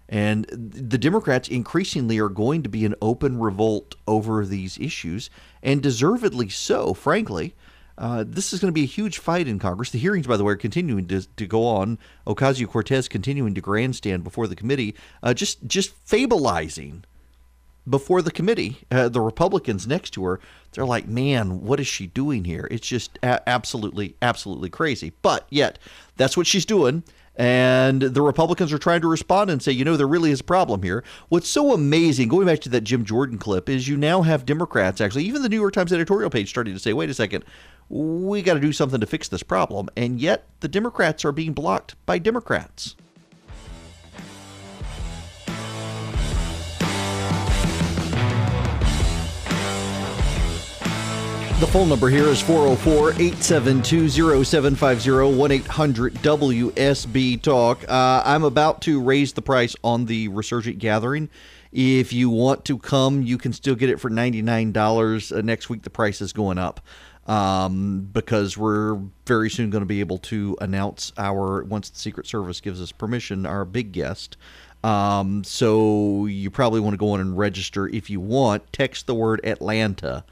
[0.09, 5.29] And the Democrats increasingly are going to be an open revolt over these issues,
[5.63, 7.55] and deservedly so, frankly.
[8.01, 9.91] Uh, this is going to be a huge fight in Congress.
[9.91, 11.99] The hearings, by the way, are continuing to, to go on.
[12.25, 17.03] Ocasio Cortez continuing to grandstand before the committee, uh, just just fabulizing
[17.87, 18.79] before the committee.
[18.89, 20.39] Uh, the Republicans next to her,
[20.71, 25.13] they're like, "Man, what is she doing here?" It's just a- absolutely, absolutely crazy.
[25.21, 25.77] But yet,
[26.17, 27.03] that's what she's doing.
[27.35, 30.43] And the Republicans are trying to respond and say, you know, there really is a
[30.43, 31.03] problem here.
[31.29, 34.99] What's so amazing, going back to that Jim Jordan clip, is you now have Democrats,
[34.99, 37.45] actually, even the New York Times editorial page starting to say, wait a second,
[37.91, 39.89] we got to do something to fix this problem.
[39.97, 42.95] And yet the Democrats are being blocked by Democrats.
[51.59, 57.87] The phone number here is 404 872 0750 1 800 WSB Talk.
[57.87, 61.29] Uh, I'm about to raise the price on the Resurgent Gathering.
[61.71, 65.37] If you want to come, you can still get it for $99.
[65.37, 66.81] Uh, next week, the price is going up
[67.31, 72.27] um, because we're very soon going to be able to announce our, once the Secret
[72.27, 74.35] Service gives us permission, our big guest.
[74.83, 78.73] Um, so you probably want to go on and register if you want.
[78.73, 80.25] Text the word Atlanta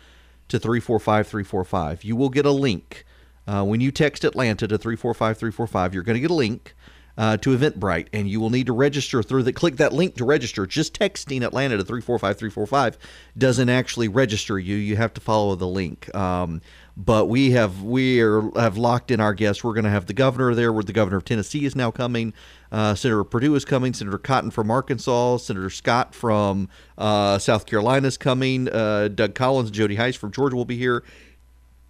[0.50, 2.04] to 345345.
[2.04, 3.06] You will get a link.
[3.48, 6.76] Uh, when you text Atlanta to 345345, you're going to get a link.
[7.20, 10.24] uh, to Eventbrite, and you will need to register through the click that link to
[10.24, 10.66] register.
[10.66, 12.98] Just texting Atlanta to three four five three four five
[13.38, 14.78] doesn't actually register you.
[14.78, 16.14] You have to follow the link.
[16.16, 16.62] Um,
[17.00, 19.64] but we have we are have locked in our guests.
[19.64, 20.74] We're going to have the governor there.
[20.74, 22.34] Where the governor of Tennessee is now coming.
[22.74, 23.94] Uh, Senator Perdue is coming.
[23.94, 25.38] Senator Cotton from Arkansas.
[25.38, 28.68] Senator Scott from uh, South Carolina is coming.
[28.68, 31.04] Uh, Doug Collins and Jody Hice from Georgia will be here.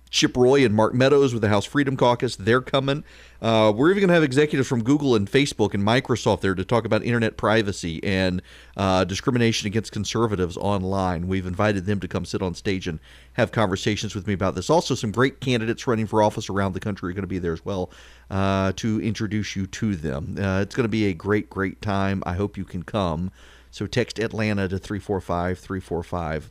[0.10, 2.36] Chip Roy and Mark Meadows with the House Freedom Caucus.
[2.36, 3.04] They're coming.
[3.41, 6.65] Uh, we're even going to have executives from Google and Facebook and Microsoft there to
[6.65, 8.41] talk about internet privacy and
[8.76, 11.28] uh, discrimination against conservatives online.
[11.28, 13.00] We've invited them to come sit on stage and
[13.34, 14.69] have conversations with me about this.
[14.69, 17.54] Also, some great candidates running for office around the country are going to be there
[17.54, 17.91] as well
[18.30, 20.36] uh, to introduce you to them.
[20.39, 22.24] Uh, it's going to be a great, great time.
[22.26, 23.32] I hope you can come.
[23.72, 26.50] So text Atlanta to 345 345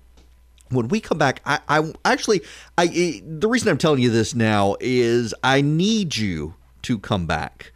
[0.71, 2.43] when we come back, I, I actually,
[2.77, 7.73] I the reason I'm telling you this now is I need you to come back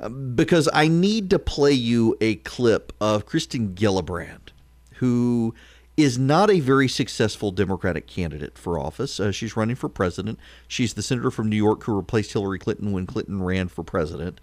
[0.00, 4.50] um, because I need to play you a clip of Kirsten Gillibrand,
[4.94, 5.54] who
[5.96, 9.18] is not a very successful Democratic candidate for office.
[9.18, 10.38] Uh, she's running for president.
[10.68, 14.40] She's the senator from New York who replaced Hillary Clinton when Clinton ran for president.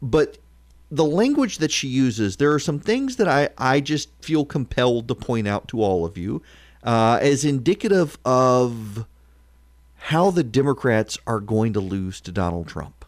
[0.00, 0.38] But
[0.88, 5.08] the language that she uses, there are some things that I, I just feel compelled
[5.08, 6.42] to point out to all of you
[6.86, 9.04] uh, as indicative of
[9.96, 13.04] how the Democrats are going to lose to Donald Trump.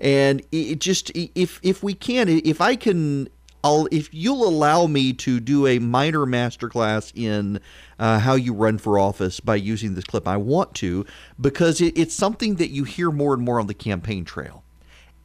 [0.00, 3.28] And it just if if we can if I can
[3.64, 7.60] I'll if you'll allow me to do a minor masterclass in
[7.98, 11.04] uh, how you run for office by using this clip, I want to
[11.40, 14.62] because it, it's something that you hear more and more on the campaign trail,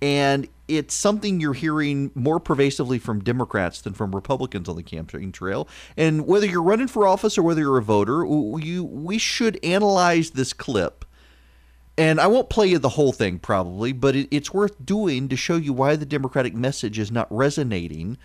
[0.01, 5.31] and it's something you're hearing more pervasively from Democrats than from Republicans on the campaign
[5.31, 5.67] trail.
[5.97, 10.31] And whether you're running for office or whether you're a voter, you we should analyze
[10.31, 11.05] this clip.
[11.97, 15.35] And I won't play you the whole thing probably, but it, it's worth doing to
[15.35, 18.17] show you why the Democratic message is not resonating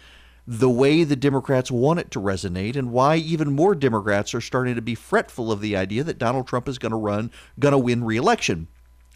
[0.46, 4.74] the way the Democrats want it to resonate, and why even more Democrats are starting
[4.74, 7.78] to be fretful of the idea that Donald Trump is going to run, going to
[7.78, 8.66] win re-election.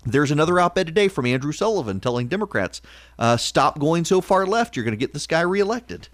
[0.04, 2.82] There's another op ed today from Andrew Sullivan telling Democrats,
[3.18, 4.74] uh, stop going so far left.
[4.74, 6.08] You're going to get this guy reelected.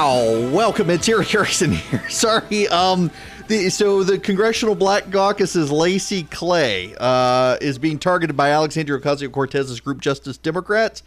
[0.00, 0.48] Wow.
[0.50, 0.88] Welcome.
[0.88, 2.02] It's Erick Erickson here.
[2.08, 2.66] Sorry.
[2.68, 3.10] Um,
[3.48, 9.78] the, so the Congressional Black Caucus's Lacy Clay uh, is being targeted by Alexandria Ocasio-Cortez's
[9.78, 11.02] group Justice Democrats.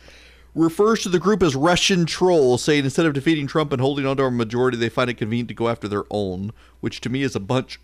[0.54, 4.16] Refers to the group as Russian trolls, saying instead of defeating Trump and holding on
[4.18, 7.24] to a majority, they find it convenient to go after their own, which to me
[7.24, 7.80] is a bunch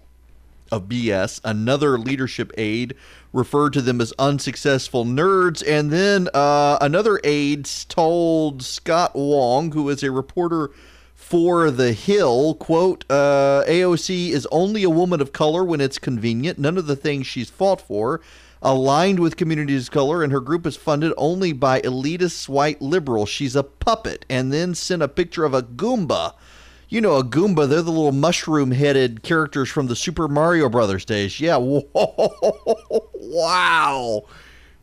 [0.71, 1.41] of BS.
[1.43, 2.93] Another leadership aide
[3.33, 5.63] referred to them as unsuccessful nerds.
[5.67, 10.69] And then uh, another aide told Scott Wong, who is a reporter
[11.19, 16.57] for The Hill, quote, uh, AOC is only a woman of color when it's convenient.
[16.57, 18.21] None of the things she's fought for
[18.61, 23.29] aligned with communities of color, and her group is funded only by elitist white liberals.
[23.29, 24.25] She's a puppet.
[24.29, 26.33] And then sent a picture of a Goomba
[26.89, 31.05] you know, a Goomba, they're the little mushroom headed characters from the Super Mario Brothers
[31.05, 31.39] days.
[31.39, 31.57] Yeah.
[31.57, 31.83] Whoa.
[33.13, 34.23] wow.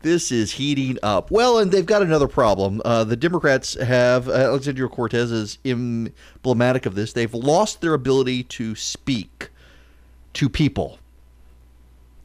[0.02, 1.30] This is heating up.
[1.30, 2.80] Well, and they've got another problem.
[2.84, 7.12] Uh, the Democrats have, uh, Alexandria Cortez is emblematic of this.
[7.12, 9.50] They've lost their ability to speak
[10.34, 10.98] to people.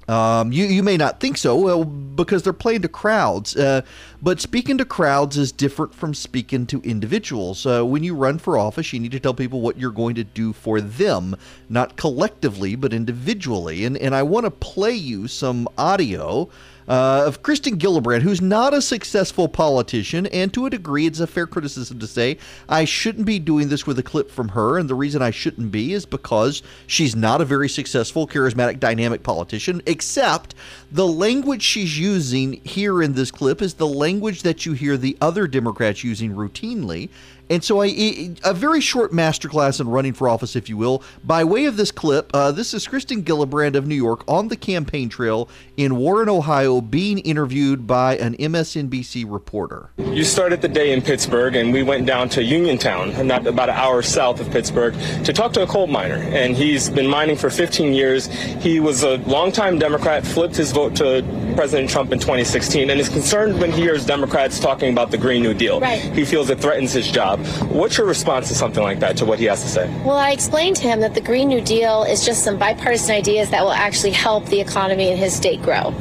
[0.07, 3.55] Um, you you may not think so, well, because they're playing to crowds.
[3.55, 3.81] Uh,
[4.21, 7.65] but speaking to crowds is different from speaking to individuals.
[7.65, 10.25] Uh, when you run for office, you need to tell people what you're going to
[10.25, 11.35] do for them,
[11.69, 13.85] not collectively, but individually.
[13.85, 16.49] And and I want to play you some audio
[16.91, 21.25] uh, of Kirsten Gillibrand, who's not a successful politician, and to a degree, it's a
[21.25, 24.77] fair criticism to say I shouldn't be doing this with a clip from her.
[24.77, 29.23] And the reason I shouldn't be is because she's not a very successful, charismatic, dynamic
[29.23, 30.53] politician, except
[30.91, 35.17] the language she's using here in this clip is the language that you hear the
[35.21, 37.07] other Democrats using routinely.
[37.51, 41.43] And so, I, a very short masterclass in running for office, if you will, by
[41.43, 42.31] way of this clip.
[42.33, 46.79] Uh, this is Kirsten Gillibrand of New York on the campaign trail in Warren, Ohio,
[46.79, 49.89] being interviewed by an MSNBC reporter.
[49.97, 53.75] You started the day in Pittsburgh, and we went down to Uniontown, not about an
[53.75, 54.93] hour south of Pittsburgh,
[55.25, 56.15] to talk to a coal miner.
[56.15, 58.27] And he's been mining for 15 years.
[58.61, 61.21] He was a longtime Democrat, flipped his vote to
[61.57, 65.43] President Trump in 2016, and is concerned when he hears Democrats talking about the Green
[65.43, 65.81] New Deal.
[65.81, 65.99] Right.
[65.99, 67.40] He feels it threatens his job.
[67.69, 69.87] What's your response to something like that, to what he has to say?
[70.03, 73.49] Well, I explained to him that the Green New Deal is just some bipartisan ideas
[73.49, 75.93] that will actually help the economy in his state grow.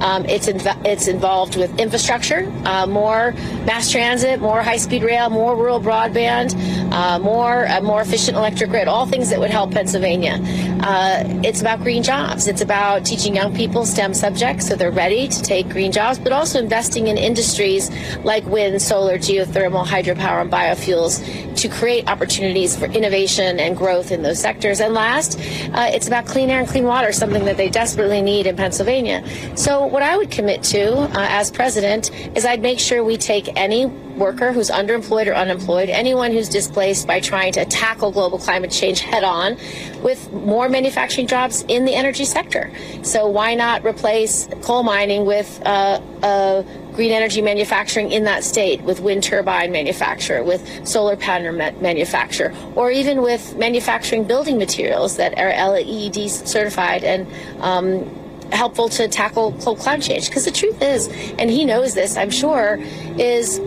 [0.00, 3.32] Um, it's inv- it's involved with infrastructure, uh, more
[3.64, 6.54] mass transit, more high-speed rail, more rural broadband,
[6.92, 10.38] uh, more uh, more efficient electric grid, all things that would help Pennsylvania.
[10.80, 12.46] Uh, it's about green jobs.
[12.46, 16.32] It's about teaching young people STEM subjects so they're ready to take green jobs, but
[16.32, 17.90] also investing in industries
[18.24, 21.24] like wind, solar, geothermal, hydropower, and biofuels
[21.56, 24.80] to create opportunities for innovation and growth in those sectors.
[24.80, 25.38] And last,
[25.72, 29.24] uh, it's about clean air and clean water, something that they desperately need in Pennsylvania.
[29.56, 33.48] So what I would commit to uh, as president is I'd make sure we take
[33.56, 38.70] any worker who's underemployed or unemployed, anyone who's displaced by trying to tackle global climate
[38.70, 39.56] change head on
[40.02, 42.70] with more manufacturing jobs in the energy sector.
[43.02, 46.62] So why not replace coal mining with uh,
[46.94, 52.54] green energy manufacturing in that state, with wind turbine manufacture, with solar panel ma- manufacture,
[52.74, 57.26] or even with manufacturing building materials that are LEED certified and
[57.62, 58.04] um,
[58.52, 60.28] helpful to tackle climate change.
[60.28, 62.78] Because the truth is, and he knows this, I'm sure,
[63.18, 63.60] is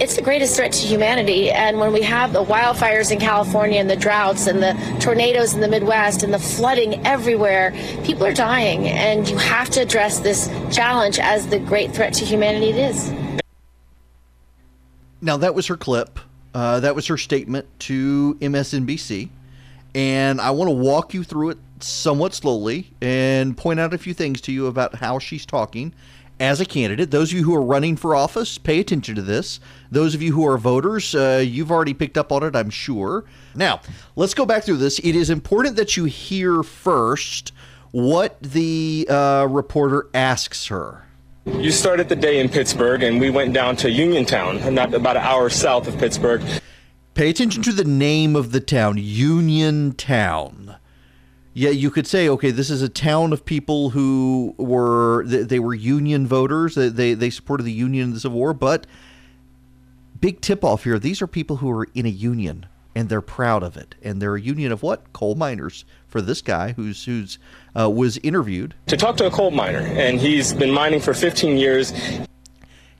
[0.00, 1.50] it's the greatest threat to humanity.
[1.50, 5.60] And when we have the wildfires in California and the droughts and the tornadoes in
[5.60, 7.72] the Midwest and the flooding everywhere,
[8.04, 8.88] people are dying.
[8.88, 13.12] And you have to address this challenge as the great threat to humanity it is.
[15.20, 16.20] Now, that was her clip.
[16.54, 19.30] Uh, that was her statement to MSNBC.
[19.94, 24.14] And I want to walk you through it somewhat slowly and point out a few
[24.14, 25.94] things to you about how she's talking
[26.38, 27.10] as a candidate.
[27.10, 29.60] Those of you who are running for office, pay attention to this.
[29.90, 33.24] Those of you who are voters, uh, you've already picked up on it, I'm sure.
[33.54, 33.80] Now,
[34.16, 34.98] let's go back through this.
[34.98, 37.52] It is important that you hear first
[37.90, 41.04] what the uh, reporter asks her.
[41.46, 45.22] You started the day in Pittsburgh, and we went down to Uniontown, not about an
[45.22, 46.42] hour south of Pittsburgh.
[47.14, 50.76] Pay attention to the name of the town, Uniontown.
[51.58, 55.58] Yeah, you could say, okay, this is a town of people who were they, they
[55.58, 56.74] were Union voters.
[56.74, 58.86] They, they they supported the Union in the Civil War, but
[60.20, 63.62] big tip off here: these are people who are in a union and they're proud
[63.62, 65.10] of it, and they're a union of what?
[65.14, 65.86] Coal miners.
[66.08, 67.38] For this guy who's who's
[67.74, 71.56] uh, was interviewed to talk to a coal miner, and he's been mining for 15
[71.56, 71.94] years.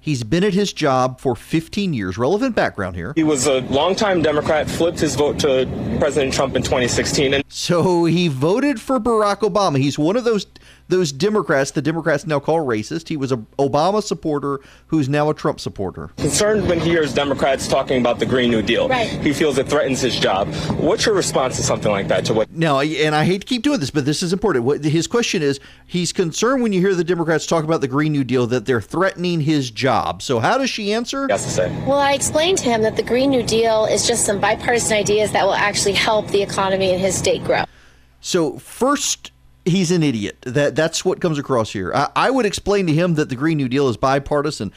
[0.07, 2.17] He's been at his job for 15 years.
[2.17, 3.13] Relevant background here.
[3.17, 5.67] He was a longtime Democrat, flipped his vote to
[5.99, 7.35] President Trump in 2016.
[7.35, 9.79] And so he voted for Barack Obama.
[9.79, 10.47] He's one of those
[10.89, 13.09] those Democrats the Democrats now call racist.
[13.09, 16.09] He was a Obama supporter who's now a Trump supporter.
[16.17, 18.89] Concerned when he hears Democrats talking about the Green New Deal.
[18.89, 19.09] Right.
[19.09, 20.53] He feels it threatens his job.
[20.79, 22.25] What's your response to something like that?
[22.27, 22.51] To what?
[22.53, 24.65] Now, and I hate to keep doing this, but this is important.
[24.65, 28.13] What his question is, he's concerned when you hear the Democrats talk about the Green
[28.13, 30.23] New Deal that they're threatening his job.
[30.23, 31.27] So how does she answer?
[31.29, 31.85] Yes, to say.
[31.87, 35.33] Well, I explained to him that the Green New Deal is just some bipartisan ideas
[35.33, 37.65] that will actually help the economy in his state grow.
[38.21, 39.33] So first,
[39.67, 40.37] he's an idiot.
[40.43, 41.93] That that's what comes across here.
[41.95, 44.73] I, I would explain to him that the Green New Deal is bipartisan.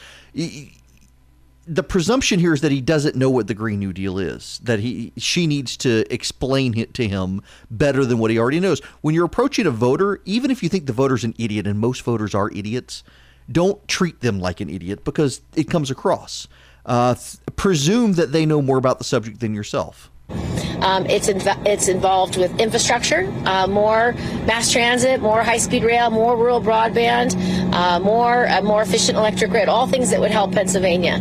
[1.66, 4.60] The presumption here is that he doesn't know what the Green New Deal is.
[4.62, 8.80] That he she needs to explain it to him better than what he already knows.
[9.00, 12.02] When you're approaching a voter, even if you think the voter's an idiot, and most
[12.02, 13.04] voters are idiots,
[13.50, 16.48] don't treat them like an idiot because it comes across.
[16.86, 20.10] Uh, th- presume that they know more about the subject than yourself.
[20.80, 24.12] Um, it's inv- it's involved with infrastructure, uh, more
[24.46, 27.34] mass transit, more high-speed rail, more rural broadband,
[27.74, 31.20] uh, more uh, more efficient electric grid, all things that would help Pennsylvania.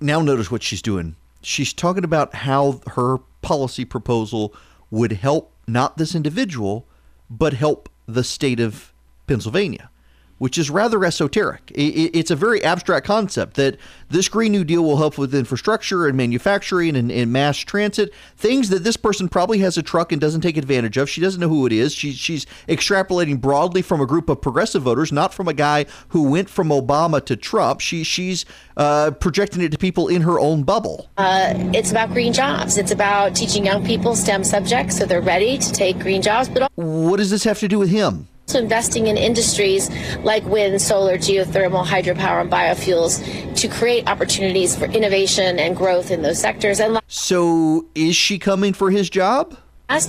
[0.00, 1.16] Now notice what she's doing.
[1.42, 4.54] She's talking about how her policy proposal
[4.90, 6.86] would help not this individual,
[7.30, 8.92] but help the state of
[9.26, 9.90] Pennsylvania
[10.38, 11.70] which is rather esoteric.
[11.74, 13.76] It's a very abstract concept that
[14.08, 18.70] this Green New Deal will help with infrastructure and manufacturing and, and, mass transit, things
[18.70, 21.10] that this person probably has a truck and doesn't take advantage of.
[21.10, 21.92] She doesn't know who it is.
[21.92, 26.30] She, she's extrapolating broadly from a group of progressive voters, not from a guy who
[26.30, 27.80] went from Obama to Trump.
[27.80, 28.46] She, she's
[28.76, 31.10] uh, projecting it to people in her own bubble.
[31.18, 32.78] Uh, it's about green jobs.
[32.78, 36.48] It's about teaching young people STEM subjects so they're ready to take green jobs.
[36.48, 38.28] But what does this have to do with him?
[38.48, 43.22] Also investing in industries like wind, solar, geothermal, hydropower, and biofuels
[43.54, 46.80] to create opportunities for innovation and growth in those sectors.
[46.80, 49.54] And so, is she coming for his job?
[49.90, 50.00] Uh,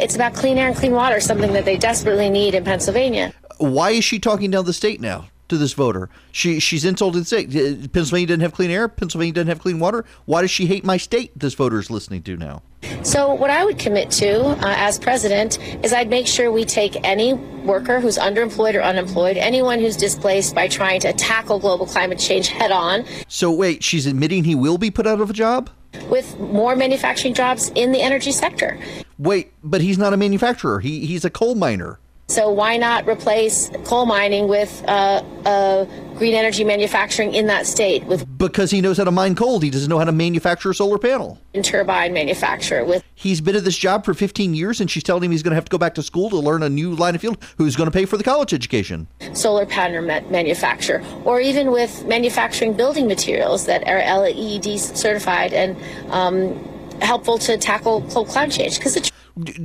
[0.00, 3.32] it's about clean air and clean water, something that they desperately need in Pennsylvania.
[3.58, 5.28] Why is she talking down the state now?
[5.48, 7.50] To this voter, she she's insulted state.
[7.90, 8.86] Pennsylvania doesn't have clean air.
[8.86, 10.04] Pennsylvania doesn't have clean water.
[10.26, 11.32] Why does she hate my state?
[11.34, 12.60] This voter is listening to now.
[13.02, 16.96] So, what I would commit to uh, as president is I'd make sure we take
[17.04, 22.18] any worker who's underemployed or unemployed, anyone who's displaced by trying to tackle global climate
[22.18, 23.04] change head on.
[23.28, 25.70] So, wait, she's admitting he will be put out of a job?
[26.08, 28.78] With more manufacturing jobs in the energy sector.
[29.18, 31.98] Wait, but he's not a manufacturer, he, he's a coal miner.
[32.28, 35.86] So why not replace coal mining with uh, uh,
[36.18, 39.60] green energy manufacturing in that state with because he knows how to mine coal.
[39.60, 41.38] He doesn't know how to manufacture a solar panel.
[41.62, 45.32] turbine manufacturer with He's been at this job for 15 years, and she's telling him
[45.32, 47.20] he's going to have to go back to school to learn a new line of
[47.20, 47.38] field.
[47.56, 49.08] Who's going to pay for the college education?
[49.32, 55.76] solar panel ma- manufacturer, or even with manufacturing building materials that are LEED certified and
[56.10, 56.52] um,
[57.00, 58.78] helpful to tackle climate change.
[58.78, 59.10] Because it's.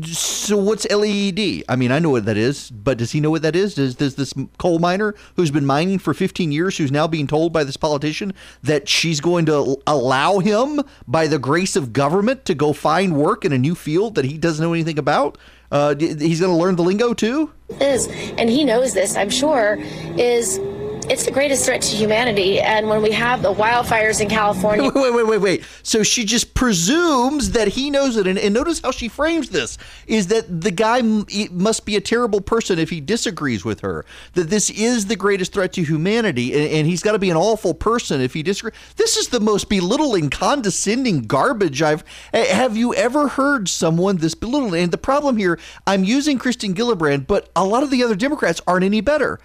[0.05, 1.63] So what's LED?
[1.67, 3.73] I mean, I know what that is, but does he know what that is?
[3.73, 7.53] Does, does this coal miner who's been mining for 15 years, who's now being told
[7.53, 12.53] by this politician that she's going to allow him, by the grace of government, to
[12.53, 15.39] go find work in a new field that he doesn't know anything about?
[15.71, 17.51] Uh, he's going to learn the lingo too?
[17.81, 18.07] is,
[18.37, 19.77] and he knows this, I'm sure,
[20.17, 20.59] is
[21.05, 22.59] it's the greatest threat to humanity.
[22.59, 25.65] And when we have the wildfires in California, Wait, wait, wait, wait, wait.
[25.83, 29.77] So she just presumes that he knows it, and, and notice how she frames this:
[30.07, 34.05] is that the guy m- must be a terrible person if he disagrees with her.
[34.33, 37.37] That this is the greatest threat to humanity, and, and he's got to be an
[37.37, 38.73] awful person if he disagrees.
[38.95, 42.03] This is the most belittling, condescending garbage I've.
[42.33, 44.83] Have you ever heard someone this belittling?
[44.83, 48.61] And the problem here, I'm using Kirsten Gillibrand, but a lot of the other Democrats
[48.67, 49.39] aren't any better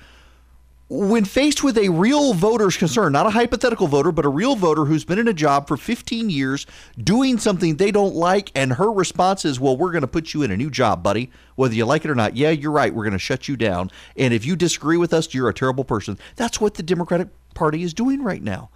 [0.91, 4.87] when faced with a real voter's concern, not a hypothetical voter, but a real voter
[4.87, 6.67] who's been in a job for 15 years
[7.03, 10.43] doing something they don't like, and her response is, Well, we're going to put you
[10.43, 12.37] in a new job, buddy, whether you like it or not.
[12.37, 12.95] Yeah, you're right.
[12.95, 13.91] We're going to shut you down.
[14.17, 16.19] And if you disagree with us, you're a terrible person.
[16.37, 18.71] That's what the Democratic Party is doing right now.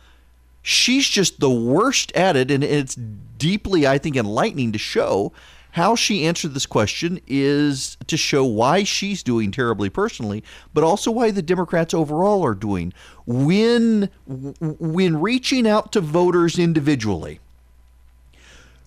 [0.60, 5.32] She's just the worst at it, and it's deeply, I think, enlightening to show
[5.72, 10.44] how she answered this question is to show why she's doing terribly personally,
[10.74, 12.92] but also why the Democrats overall are doing
[13.26, 17.40] when when reaching out to voters individually.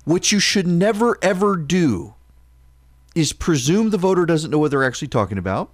[0.03, 2.13] What you should never ever do
[3.15, 5.71] is presume the voter doesn't know what they're actually talking about.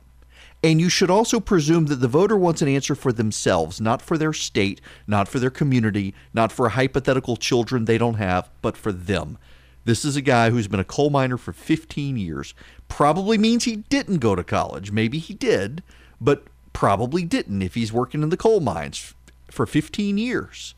[0.64, 4.18] And you should also presume that the voter wants an answer for themselves, not for
[4.18, 8.92] their state, not for their community, not for hypothetical children they don't have, but for
[8.92, 9.40] them.
[9.84, 12.54] This is a guy who's been a coal miner for 15 years.
[12.88, 14.92] Probably means he didn't go to college.
[14.92, 15.82] Maybe he did,
[16.20, 19.14] but probably didn't if he's working in the coal mines
[19.50, 20.76] for 15 years.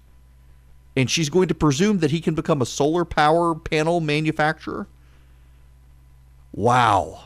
[0.95, 4.87] And she's going to presume that he can become a solar power panel manufacturer?
[6.51, 7.25] Wow.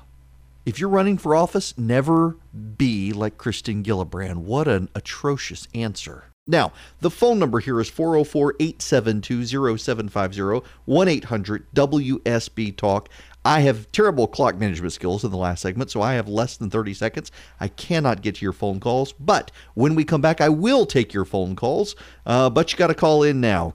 [0.66, 2.38] If you're running for office, never
[2.78, 4.38] be like Kirsten Gillibrand.
[4.38, 6.26] What an atrocious answer.
[6.48, 6.72] Now,
[7.02, 13.10] the phone number here is 404 872 0750 1 800 WSB Talk.
[13.44, 16.70] I have terrible clock management skills in the last segment, so I have less than
[16.70, 17.32] 30 seconds.
[17.60, 21.14] I cannot get to your phone calls, but when we come back, I will take
[21.14, 21.96] your phone calls.
[22.26, 23.72] Uh, but you got to call in now.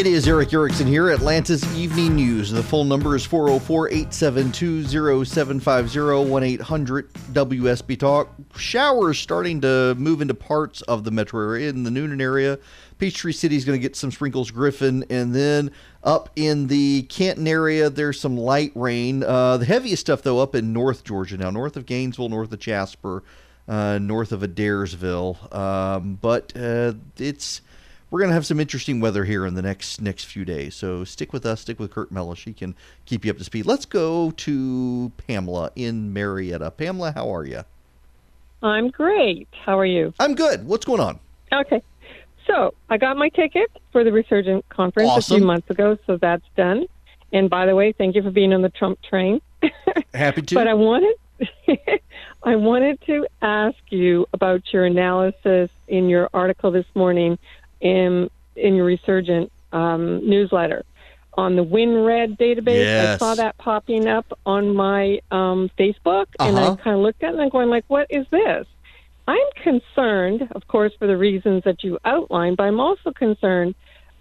[0.00, 2.50] It is Erick Erickson here, Atlanta's Evening News.
[2.50, 4.84] The phone number is 404 872
[5.26, 8.30] 0750 1 800 WSB Talk.
[8.56, 11.68] Showers starting to move into parts of the metro area.
[11.68, 12.58] In the Newnan area,
[12.96, 15.70] Peachtree City is going to get some sprinkles, Griffin, and then
[16.02, 19.22] up in the Canton area, there's some light rain.
[19.22, 22.58] Uh, the heaviest stuff, though, up in North Georgia now, north of Gainesville, north of
[22.58, 23.22] Jasper,
[23.68, 25.54] uh, north of Adairsville.
[25.54, 27.60] Um, but uh, it's
[28.10, 30.74] we're going to have some interesting weather here in the next next few days.
[30.74, 32.40] So stick with us, stick with Kirk Mellish.
[32.40, 32.74] She can
[33.06, 33.66] keep you up to speed.
[33.66, 36.72] Let's go to Pamela in Marietta.
[36.72, 37.62] Pamela, how are you?
[38.62, 39.48] I'm great.
[39.64, 40.12] How are you?
[40.18, 40.66] I'm good.
[40.66, 41.18] What's going on?
[41.52, 41.82] Okay.
[42.46, 46.44] So I got my ticket for the Resurgent conference a few months ago, so that's
[46.56, 46.86] done.
[47.32, 49.40] And by the way, thank you for being on the Trump train.
[50.14, 50.54] Happy to.
[50.54, 51.14] But I wanted
[52.42, 57.38] I wanted to ask you about your analysis in your article this morning
[57.80, 60.84] in in your Resurgent um, newsletter
[61.34, 62.84] on the WinRed database.
[63.14, 66.72] I saw that popping up on my um, Facebook, and Uh-huh.
[66.72, 68.66] I kind of looked at it and I'm going like, "What is this?"
[69.28, 73.76] I'm concerned, of course, for the reasons that you outlined, but I'm also concerned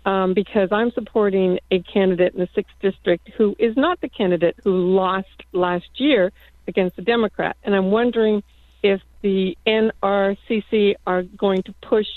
[0.06, 4.56] um, because I'm supporting a candidate in the sixth district who is not the candidate
[4.64, 6.32] who lost last year
[6.68, 8.44] against the Democrat, and I'm wondering
[8.84, 12.08] if the NRCC are going to push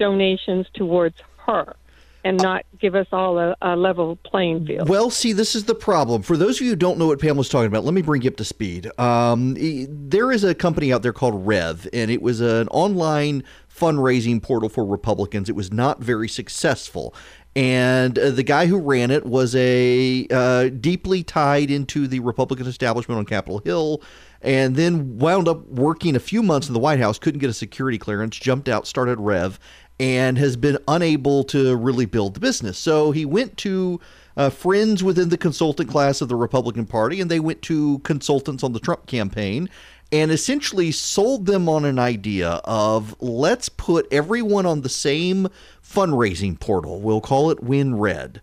[0.00, 1.76] donations towards her.
[2.24, 4.88] and not give us all a, a level playing field.
[4.88, 6.22] Well, see, this is the problem.
[6.22, 8.30] For those of you who don't know what Pamela's talking about, let me bring you
[8.30, 8.90] up to speed.
[8.98, 13.42] Um, there is a company out there called Revv, and it was an online
[13.74, 15.48] fundraising portal for Republicans.
[15.48, 17.14] It was not very successful.
[17.56, 22.66] And uh, the guy who ran it was a uh, deeply tied into the Republican
[22.66, 24.02] establishment on Capitol Hill,
[24.42, 27.18] and then wound up working a few months in the White House.
[27.18, 29.58] Couldn't get a security clearance, jumped out, started Revv,
[30.00, 32.78] and has been unable to really build the business.
[32.78, 34.00] So he went to
[34.34, 38.64] uh, friends within the consultant class of the Republican Party, and they went to consultants
[38.64, 39.68] on the Trump campaign
[40.10, 45.48] and essentially sold them on an idea of let's put everyone on the same
[45.84, 47.00] fundraising portal.
[47.02, 48.40] We'll call it WinRed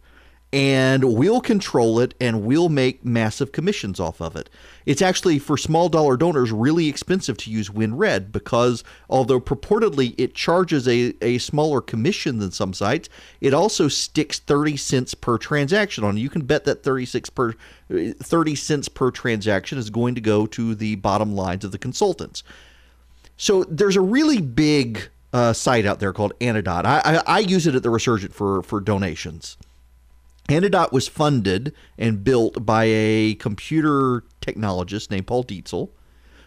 [0.54, 4.50] and we'll control it and we'll make massive commissions off of it.
[4.86, 10.36] It's actually for small dollar donors really expensive to use WinRed because although purportedly it
[10.36, 13.10] charges a, a smaller commission than some sites,
[13.42, 16.16] it also sticks 30 cents per transaction on.
[16.16, 17.54] You can bet that 36 per
[17.90, 22.44] 30 cents per transaction is going to go to the bottom lines of the consultants.
[23.36, 26.86] So there's a really big uh, site out there called Anedot.
[26.86, 29.58] I, I, I use it at the Resurgent for for donations.
[30.48, 35.90] Anedot was funded and built by a computer technologist named Paul Dietzel,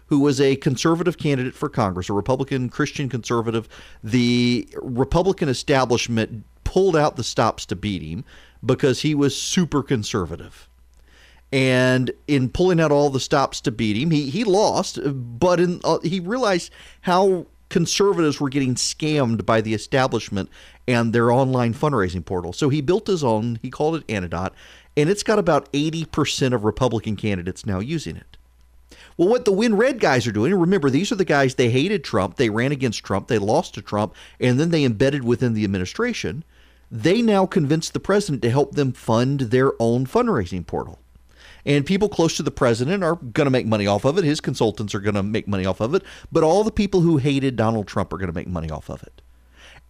[0.06, 3.68] who was a conservative candidate for Congress, a Republican Christian conservative.
[4.02, 8.24] The Republican establishment pulled out the stops to beat him
[8.64, 10.68] because he was super conservative.
[11.52, 15.80] And in pulling out all the stops to beat him, he, he lost, but in,
[15.84, 16.70] uh, he realized
[17.02, 20.48] how conservatives were getting scammed by the establishment
[20.90, 22.52] and their online fundraising portal.
[22.52, 24.50] So he built his own, he called it Anedot,
[24.96, 28.36] and it's got about 80% of Republican candidates now using it.
[29.16, 32.36] Well, what the WinRed guys are doing, remember, these are the guys they hated Trump,
[32.36, 36.42] they ran against Trump, they lost to Trump, and then they embedded within the administration.
[36.90, 40.98] They now convinced the president to help them fund their own fundraising portal.
[41.64, 44.24] And people close to the president are going to make money off of it.
[44.24, 46.02] His consultants are going to make money off of it.
[46.32, 49.02] But all the people who hated Donald Trump are going to make money off of
[49.02, 49.20] it.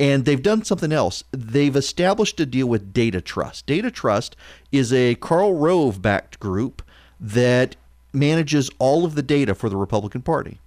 [0.01, 1.24] And they've done something else.
[1.30, 3.66] They've established a deal with Data Trust.
[3.66, 4.34] Data Trust
[4.72, 6.82] is a Karl Rove backed group
[7.20, 7.76] that
[8.12, 10.59] manages all of the data for the Republican Party.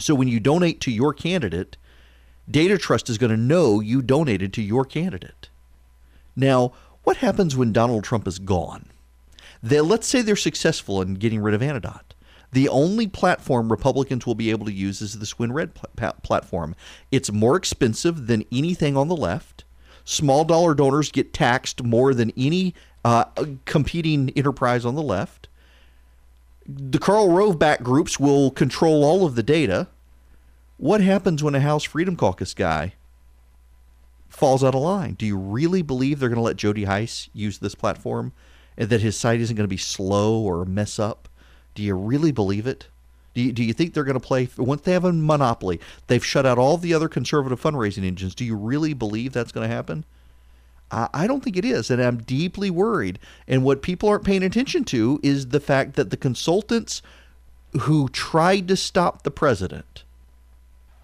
[0.00, 1.76] So when you donate to your candidate,
[2.50, 5.48] Data Trust is going to know you donated to your candidate.
[6.34, 6.72] Now,
[7.04, 8.86] what happens when Donald Trump is gone?
[9.62, 12.07] They, let's say they're successful in getting rid of Anedot.
[12.52, 16.74] The only platform Republicans will be able to use is this WinRed pl- platform.
[17.10, 19.64] It's more expensive than anything on the left.
[20.04, 22.74] Small dollar donors get taxed more than any
[23.04, 23.24] uh,
[23.66, 25.48] competing enterprise on the left.
[26.66, 29.88] The Karl Rove back groups will control all of the data.
[30.78, 32.94] What happens when a House Freedom Caucus guy
[34.28, 35.14] falls out of line?
[35.14, 38.32] Do you really believe they're going to let Jody Hice use this platform
[38.76, 41.27] and that his site isn't going to be slow or mess up?
[41.78, 42.88] Do you really believe it?
[43.34, 45.78] Do you, do you think they're going to play once they have a monopoly?
[46.08, 48.34] They've shut out all the other conservative fundraising engines.
[48.34, 50.04] Do you really believe that's going to happen?
[50.90, 53.20] I, I don't think it is, and I'm deeply worried.
[53.46, 57.00] And what people aren't paying attention to is the fact that the consultants
[57.82, 60.02] who tried to stop the president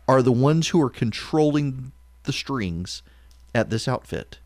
[0.09, 1.93] are the ones who are controlling
[2.25, 3.05] the strings
[3.55, 4.41] at this outfit.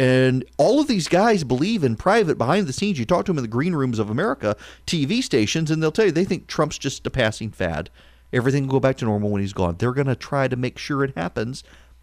[0.00, 2.98] And all of these guys believe in private, behind the scenes.
[2.98, 6.06] You talk to them in the green rooms of America, TV stations, and they'll tell
[6.06, 7.90] you they think Trump's just a passing fad.
[8.32, 9.76] Everything will go back to normal when he's gone.
[9.76, 11.62] They're going to try to make sure it happens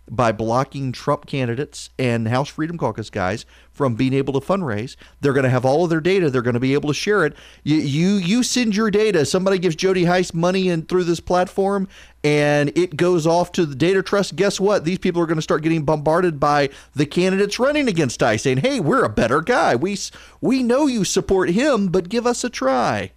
[0.09, 4.95] by blocking Trump candidates and House Freedom Caucus guys from being able to fundraise.
[5.19, 6.29] They're going to have all of their data.
[6.29, 7.35] They're going to be able to share it.
[7.63, 9.25] You you, you send your data.
[9.25, 11.87] Somebody gives Jody Hice money and through this platform,
[12.23, 14.35] and it goes off to the data trust.
[14.35, 14.85] Guess what?
[14.85, 18.57] These people are going to start getting bombarded by the candidates running against Hice, saying,
[18.57, 19.75] "Hey, we're a better guy.
[19.75, 19.97] We
[20.41, 23.11] we know you support him, but give us a try."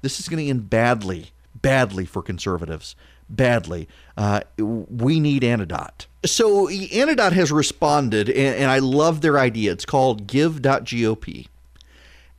[0.00, 2.94] This is going to end badly, badly for conservatives
[3.28, 3.88] badly.
[4.16, 6.06] Uh, we need Anedot.
[6.24, 9.72] So Anedot has responded, and, and I love their idea.
[9.72, 11.48] It's called give.gop.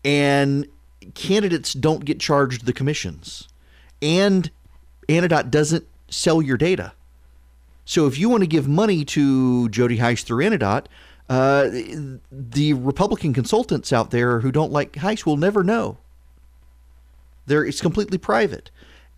[0.04, 0.68] And
[1.14, 3.48] candidates don't get charged the commissions.
[4.02, 4.50] And
[5.08, 6.94] Anedot doesn't sell your data.
[7.86, 10.86] So if you want to give money to Jody Hice through Anedot,
[11.30, 11.70] uh,
[12.32, 15.98] the Republican consultants out there who don't like Hice will never know.
[17.46, 18.70] There, it's completely private.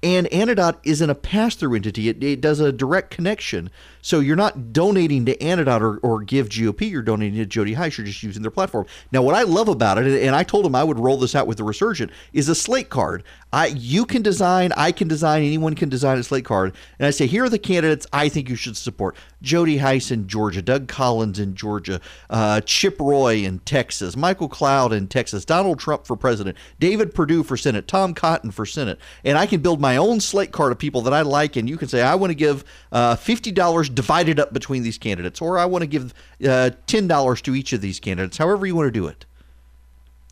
[0.04, 3.70] And Anedot isn't a pass through entity, it, it does a direct connection.
[4.02, 7.98] So you're not donating to Anedot or, or Give GOP, you're donating to Jody Hice,
[7.98, 8.88] you're just using their platform.
[9.12, 11.46] Now, what I love about it, and I told him I would roll this out
[11.46, 13.24] with the Resurgent, is a slate card.
[13.54, 16.74] I You can design, I can design, anyone can design a slate card.
[16.98, 20.28] And I say, here are the candidates I think you should support Jody Hice in
[20.28, 25.80] Georgia, Doug Collins in Georgia, uh, Chip Roy in Texas, Michael Cloud in Texas, Donald
[25.80, 29.00] Trump for president, David Perdue for Senate, Tom Cotton for Senate.
[29.24, 31.78] And I can build my own slate card of people that I like, and you
[31.78, 35.66] can say, I want to give uh, $50 divided up between these candidates, or I
[35.66, 36.14] want to give
[36.44, 39.26] uh, $10 to each of these candidates, however you want to do it.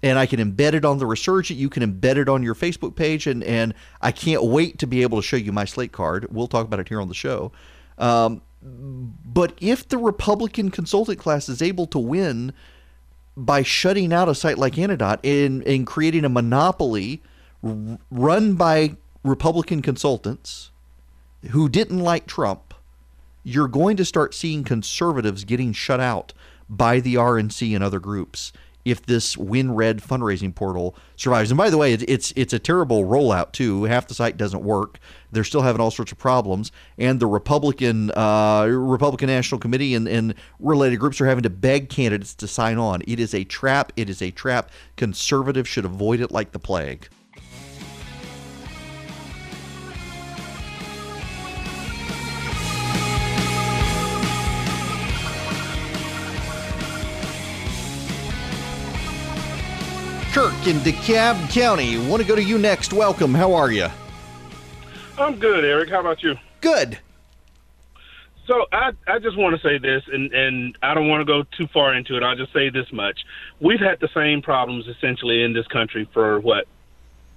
[0.01, 1.59] And I can embed it on the Resurgent.
[1.59, 5.01] You can embed it on your Facebook page, and, and I can't wait to be
[5.01, 6.27] able to show you my slate card.
[6.31, 7.51] We'll talk about it here on the show.
[7.97, 12.53] Um, but if the Republican consultant class is able to win
[13.37, 17.21] by shutting out a site like Anedot and, and creating a monopoly
[17.61, 20.71] run by Republican consultants
[21.51, 22.73] who didn't like Trump,
[23.43, 26.33] you're going to start seeing conservatives getting shut out
[26.69, 28.53] by the RNC and other groups
[28.85, 31.51] if this WinRed fundraising portal survives.
[31.51, 33.83] And by the way, it's it's a terrible rollout too.
[33.83, 34.99] Half the site doesn't work.
[35.31, 40.07] They're still having all sorts of problems, and the Republican uh, Republican National Committee and,
[40.07, 43.01] and related groups are having to beg candidates to sign on.
[43.07, 43.91] It is a trap.
[43.95, 44.71] It is a trap.
[44.95, 47.09] Conservatives should avoid it like the plague.
[60.31, 61.97] Kirk in DeKalb County.
[62.07, 62.93] Want to go to you next.
[62.93, 63.33] Welcome.
[63.33, 63.87] How are you?
[65.17, 65.89] I'm good, Erick.
[65.89, 66.35] How about you?
[66.61, 66.99] Good.
[68.45, 71.43] So I I just want to say this, and and I don't want to go
[71.57, 72.23] too far into it.
[72.23, 73.25] I'll just say this much:
[73.59, 76.67] we've had the same problems essentially in this country for what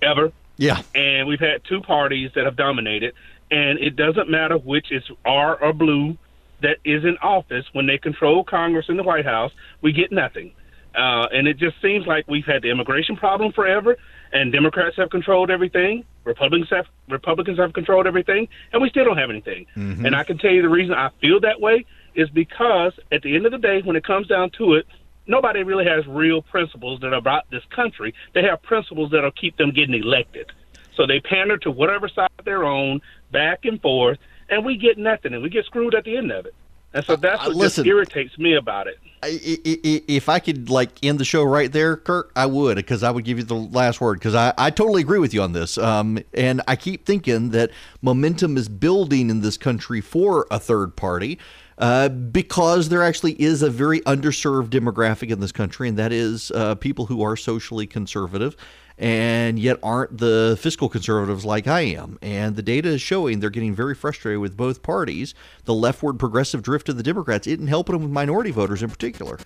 [0.03, 0.31] ever.
[0.59, 0.83] Yeah.
[0.95, 3.15] And we've had two parties that have dominated,
[3.51, 6.19] and it doesn't matter which is R or blue
[6.61, 9.53] that is in office when they control Congress and the White House.
[9.81, 10.53] We get nothing.
[10.95, 13.97] Uh, and it just seems like we've had the immigration problem forever,
[14.33, 16.05] and Democrats have controlled everything.
[16.25, 19.67] Republicans have Republicans have controlled everything, and we still don't have anything.
[19.77, 20.05] Mhm.
[20.05, 21.85] And I can tell you the reason I feel that way
[22.15, 24.87] is because at the end of the day, when it comes down to it,
[25.27, 28.15] nobody really has real principles that are about this country.
[28.35, 30.53] They have principles that'll keep them getting elected.
[30.95, 34.19] So they pander to whatever side they're on, back and forth,
[34.51, 36.55] and we get nothing, and we get screwed at the end of it.
[36.95, 37.85] And so that's what listen.
[37.85, 38.99] just irritates me about it.
[39.23, 42.77] I, I, I, if I could like end the show right there, Kirk, I would
[42.77, 45.43] because I would give you the last word because I, I totally agree with you
[45.43, 45.79] on this.
[45.79, 47.71] Um, and I keep thinking that
[48.03, 51.39] momentum is building in this country for a third party.
[51.83, 56.53] Uh, because there actually is a very underserved demographic in this country, and that is
[56.53, 58.57] uh, people who are socially conservative
[58.99, 62.21] and yet aren't the fiscal conservatives like I am.
[62.23, 65.35] And the data is showing they're getting very frustrated with both parties.
[65.65, 69.41] The leftward progressive drift of the Democrats isn't helping them with minority voters in particular.